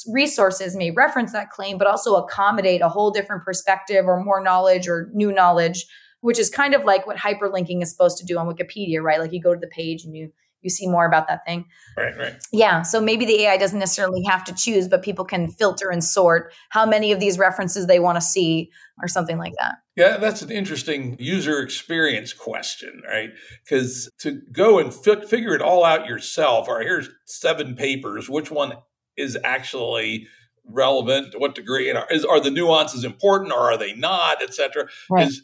[0.09, 4.89] resources may reference that claim, but also accommodate a whole different perspective or more knowledge
[4.89, 5.87] or new knowledge,
[6.21, 9.21] which is kind of like what hyperlinking is supposed to do on Wikipedia, right?
[9.21, 10.33] Like you go to the page and you
[10.63, 11.67] you see more about that thing.
[11.97, 12.35] Right, right.
[12.53, 12.83] Yeah.
[12.83, 16.53] So maybe the AI doesn't necessarily have to choose, but people can filter and sort
[16.71, 19.77] how many of these references they want to see or something like that.
[19.97, 23.31] Yeah, that's an interesting user experience question, right?
[23.65, 28.51] Because to go and fi- figure it all out yourself, or here's seven papers, which
[28.51, 28.75] one
[29.17, 30.27] is actually
[30.69, 34.43] relevant to what degree and are, is, are the nuances important or are they not
[34.43, 35.29] et cetera right.
[35.29, 35.43] is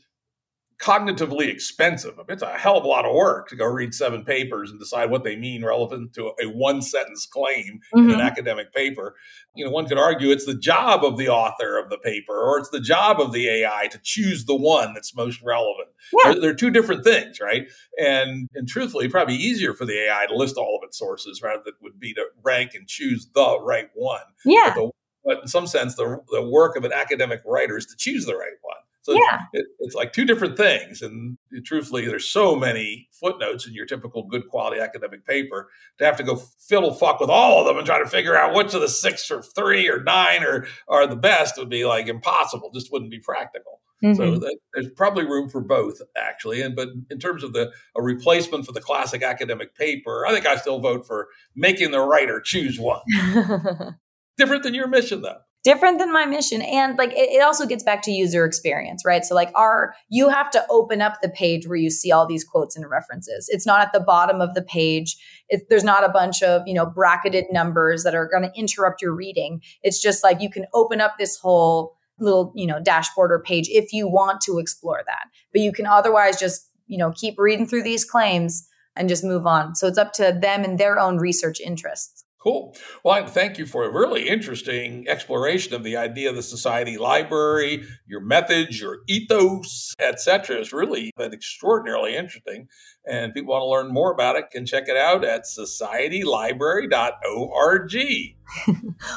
[0.82, 2.14] cognitively expensive.
[2.28, 5.10] It's a hell of a lot of work to go read seven papers and decide
[5.10, 7.98] what they mean relevant to a one sentence claim mm-hmm.
[7.98, 8.20] in an mm-hmm.
[8.20, 9.14] academic paper.
[9.54, 12.58] You know, one could argue it's the job of the author of the paper or
[12.58, 15.88] it's the job of the AI to choose the one that's most relevant.
[16.12, 16.32] Yeah.
[16.32, 17.68] They're, they're, two different things, right?
[17.96, 21.62] And and truthfully, probably easier for the AI to list all of its sources rather
[21.64, 24.20] than would be to rank and choose the right one.
[24.44, 24.72] Yeah.
[24.74, 24.90] But, the,
[25.24, 28.34] but in some sense, the, the work of an academic writer is to choose the
[28.34, 28.76] right one.
[29.02, 29.40] So yeah.
[29.52, 31.02] It, it's like two different things.
[31.02, 36.16] And truthfully, there's so many footnotes in your typical good quality academic paper to have
[36.18, 38.80] to go fiddle fuck with all of them and try to figure out which of
[38.80, 42.92] the six or three or nine are, are the best would be like impossible, just
[42.92, 43.80] wouldn't be practical.
[44.04, 44.16] Mm-hmm.
[44.16, 46.62] So that, there's probably room for both, actually.
[46.62, 50.46] And but in terms of the a replacement for the classic academic paper, I think
[50.46, 53.00] I still vote for making the writer choose one.
[54.38, 56.62] Different than your mission, though different than my mission.
[56.62, 59.24] And like it, it, also gets back to user experience right?
[59.24, 62.44] So like our you have to open up the page where you see all these
[62.44, 63.48] quotes and references.
[63.50, 65.16] It's not at the bottom of the page.
[65.48, 69.02] It, there's not a bunch of you know bracketed numbers that are going to interrupt
[69.02, 69.60] your reading.
[69.82, 73.68] It's just like you can open up this whole little you know dashboard or page
[73.68, 75.24] if you want to explore that.
[75.52, 79.46] But you can otherwise just you know keep reading through these claims and just move
[79.46, 79.74] on.
[79.74, 82.74] So it's up to them and their own research interests Cool.
[83.04, 87.84] Well, thank you for a really interesting exploration of the idea of the society library,
[88.08, 90.56] your methods, your ethos, etc.
[90.56, 92.66] It's really been extraordinarily interesting.
[93.06, 98.41] And people want to learn more about it can check it out at societylibrary.org.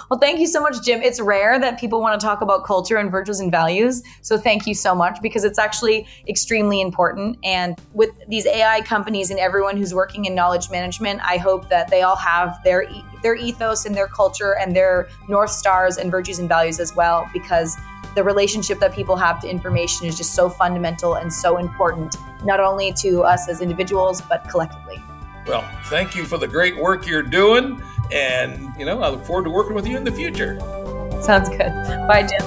[0.09, 1.01] well, thank you so much, Jim.
[1.01, 4.01] It's rare that people want to talk about culture and virtues and values.
[4.21, 7.37] So thank you so much because it's actually extremely important.
[7.43, 11.89] And with these AI companies and everyone who's working in knowledge management, I hope that
[11.89, 12.87] they all have their
[13.23, 17.27] their ethos and their culture and their north stars and virtues and values as well
[17.33, 17.75] because
[18.15, 22.15] the relationship that people have to information is just so fundamental and so important,
[22.45, 25.04] not only to us as individuals, but collectively.
[25.47, 27.81] Well, thank you for the great work you're doing.
[28.11, 30.59] And, you know, I look forward to working with you in the future.
[31.21, 31.71] Sounds good.
[32.07, 32.41] Bye, Jim.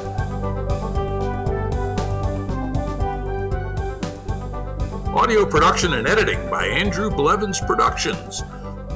[5.14, 8.44] Audio production and editing by Andrew Blevins Productions.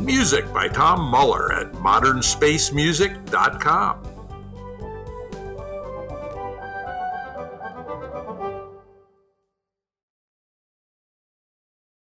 [0.00, 4.11] Music by Tom Muller at modernspacemusic.com.